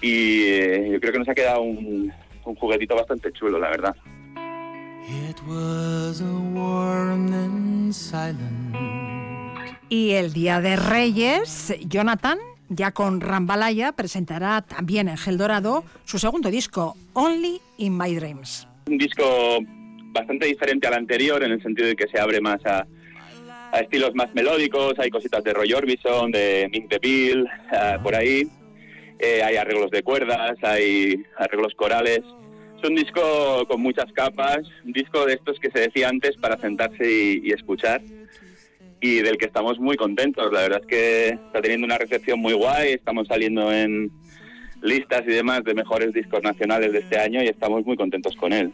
Y 0.00 0.42
eh, 0.44 0.88
yo 0.92 1.00
creo 1.00 1.12
que 1.12 1.18
nos 1.20 1.28
ha 1.28 1.34
quedado 1.34 1.62
un, 1.62 2.12
un 2.46 2.54
juguetito 2.54 2.94
bastante 2.94 3.32
chulo, 3.32 3.58
la 3.58 3.70
verdad. 3.70 3.96
Y 9.88 10.10
el 10.12 10.32
Día 10.32 10.60
de 10.60 10.76
Reyes, 10.76 11.76
Jonathan, 11.86 12.38
ya 12.68 12.90
con 12.90 13.20
Rambalaya, 13.20 13.92
presentará 13.92 14.62
también 14.62 15.08
en 15.08 15.16
Gel 15.16 15.38
Dorado 15.38 15.84
su 16.04 16.18
segundo 16.18 16.50
disco, 16.50 16.96
Only 17.12 17.60
in 17.78 17.96
My 17.96 18.14
Dreams. 18.14 18.66
Un 18.86 18.98
disco 18.98 19.58
bastante 20.06 20.46
diferente 20.46 20.86
al 20.88 20.94
anterior 20.94 21.42
en 21.44 21.52
el 21.52 21.62
sentido 21.62 21.88
de 21.88 21.94
que 21.94 22.08
se 22.08 22.18
abre 22.18 22.40
más 22.40 22.64
a, 22.66 22.86
estilos 23.80 24.14
más 24.14 24.34
melódicos, 24.34 24.98
hay 24.98 25.10
cositas 25.10 25.44
de 25.44 25.52
Roy 25.52 25.72
Orbison, 25.74 26.30
de 26.30 26.68
Mink 26.72 26.92
Bill, 27.00 27.42
uh, 27.42 28.02
por 28.02 28.14
ahí. 28.14 28.48
Eh, 29.18 29.42
hay 29.42 29.56
arreglos 29.56 29.90
de 29.90 30.02
cuerdas, 30.02 30.56
hay 30.62 31.24
arreglos 31.36 31.74
corales. 31.74 32.20
Es 32.78 32.88
un 32.88 32.94
disco 32.94 33.66
con 33.66 33.80
muchas 33.80 34.12
capas, 34.12 34.58
un 34.84 34.92
disco 34.92 35.24
de 35.24 35.34
estos 35.34 35.58
que 35.58 35.70
se 35.70 35.80
decía 35.80 36.08
antes 36.08 36.36
para 36.36 36.58
sentarse 36.58 37.10
y, 37.42 37.50
escuchar 37.50 38.02
y 39.00 39.22
del 39.22 39.38
que 39.38 39.46
estamos 39.46 39.78
muy 39.78 39.96
contentos. 39.96 40.52
La 40.52 40.60
verdad 40.60 40.80
es 40.82 40.86
que 40.86 41.28
está 41.28 41.62
teniendo 41.62 41.86
una 41.86 41.98
recepción 41.98 42.38
muy 42.38 42.52
guay, 42.52 42.92
estamos 42.92 43.28
saliendo 43.28 43.72
en 43.72 44.10
listas 44.82 45.22
y 45.26 45.30
demás 45.30 45.64
de 45.64 45.74
mejores 45.74 46.12
discos 46.12 46.42
nacionales 46.42 46.92
de 46.92 46.98
este 46.98 47.18
año 47.18 47.42
y 47.42 47.48
estamos 47.48 47.84
muy 47.86 47.96
contentos 47.96 48.36
con 48.36 48.52
él. 48.52 48.72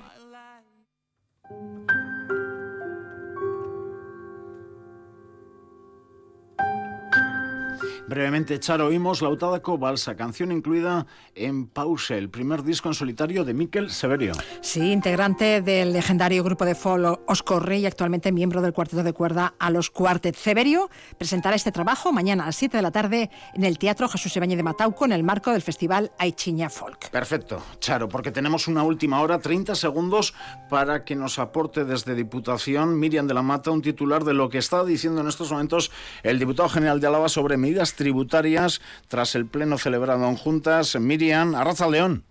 Brevemente, 8.13 8.61
Charo, 8.61 8.89
oímos 8.89 9.23
Lautadaco 9.23 9.79
Balsa, 9.79 10.15
canción 10.17 10.53
incluida 10.53 11.07
en 11.35 11.67
Pause, 11.67 12.11
el 12.11 12.29
primer 12.29 12.63
disco 12.63 12.89
en 12.89 12.95
solitario 12.95 13.43
de 13.43 13.55
Miquel 13.55 13.91
Severio. 13.91 14.35
Sí, 14.61 14.93
integrante 14.93 15.63
del 15.63 15.95
legendario 15.95 16.45
grupo 16.45 16.67
de 16.67 16.75
folk 16.75 17.23
Oscorre 17.27 17.79
y 17.79 17.87
actualmente 17.87 18.31
miembro 18.31 18.61
del 18.61 18.75
cuarteto 18.75 19.03
de 19.03 19.15
cuerda 19.15 19.55
a 19.59 19.71
los 19.71 19.89
Cuartet. 19.89 20.37
Severio 20.37 20.91
presentará 21.17 21.57
este 21.57 21.73
trabajo 21.73 22.13
mañana 22.13 22.43
a 22.43 22.47
las 22.49 22.57
7 22.57 22.77
de 22.77 22.83
la 22.83 22.91
tarde 22.91 23.31
en 23.55 23.65
el 23.65 23.79
Teatro 23.79 24.07
Jesús 24.11 24.37
Ebañez 24.37 24.59
de 24.59 24.63
Matauco 24.63 25.07
en 25.07 25.13
el 25.13 25.23
marco 25.23 25.51
del 25.51 25.63
festival 25.63 26.13
Aichiña 26.19 26.69
Folk. 26.69 27.09
Perfecto, 27.09 27.63
Charo, 27.79 28.11
porque 28.11 28.31
tenemos 28.31 28.69
una 28.69 28.83
última 28.83 29.23
hora, 29.23 29.39
30 29.39 29.75
segundos, 29.75 30.35
para 30.69 31.07
que 31.07 31.17
nos 31.17 31.39
aporte 31.39 31.87
desde 31.87 32.15
Diputación 32.15 32.99
Miriam 32.99 33.27
de 33.27 33.33
la 33.33 33.41
Mata 33.41 33.71
un 33.71 33.81
titular 33.81 34.23
de 34.25 34.35
lo 34.35 34.51
que 34.51 34.59
está 34.59 34.85
diciendo 34.85 35.23
en 35.23 35.29
estos 35.29 35.51
momentos 35.51 35.91
el 36.23 36.39
diputado 36.39 36.69
general 36.69 37.01
de 37.01 37.07
Álava 37.07 37.31
sobre 37.31 37.57
medidas 37.57 38.02
tributarias 38.03 38.81
tras 39.07 39.37
el 39.37 39.47
pleno 39.47 39.79
celebrado 39.79 40.29
en 40.29 40.37
juntas. 40.37 40.99
Miriam, 40.99 41.55
Arraza 41.55 41.89
León. 41.89 42.25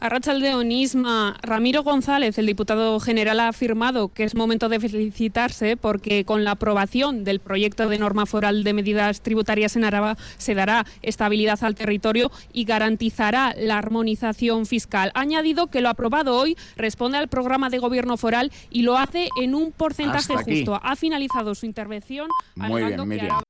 Arrachaldeón 0.00 0.70
Isma, 0.70 1.36
Ramiro 1.42 1.82
González, 1.82 2.38
el 2.38 2.46
diputado 2.46 3.00
general, 3.00 3.40
ha 3.40 3.48
afirmado 3.48 4.08
que 4.12 4.22
es 4.22 4.36
momento 4.36 4.68
de 4.68 4.78
felicitarse 4.78 5.76
porque 5.76 6.24
con 6.24 6.44
la 6.44 6.52
aprobación 6.52 7.24
del 7.24 7.40
proyecto 7.40 7.88
de 7.88 7.98
norma 7.98 8.24
foral 8.24 8.62
de 8.62 8.74
medidas 8.74 9.22
tributarias 9.22 9.74
en 9.74 9.84
Araba 9.84 10.16
se 10.36 10.54
dará 10.54 10.86
estabilidad 11.02 11.58
al 11.62 11.74
territorio 11.74 12.30
y 12.52 12.64
garantizará 12.64 13.56
la 13.58 13.76
armonización 13.76 14.66
fiscal. 14.66 15.10
Ha 15.14 15.20
añadido 15.20 15.66
que 15.66 15.80
lo 15.80 15.88
aprobado 15.88 16.36
hoy 16.36 16.56
responde 16.76 17.18
al 17.18 17.26
programa 17.26 17.68
de 17.68 17.78
gobierno 17.78 18.16
foral 18.16 18.52
y 18.70 18.82
lo 18.82 18.96
hace 18.96 19.28
en 19.42 19.56
un 19.56 19.72
porcentaje 19.72 20.36
justo. 20.36 20.78
Ha 20.80 20.94
finalizado 20.94 21.56
su 21.56 21.66
intervención 21.66 22.28
Muy 22.54 22.84
bien, 22.84 23.08
Miriam. 23.08 23.42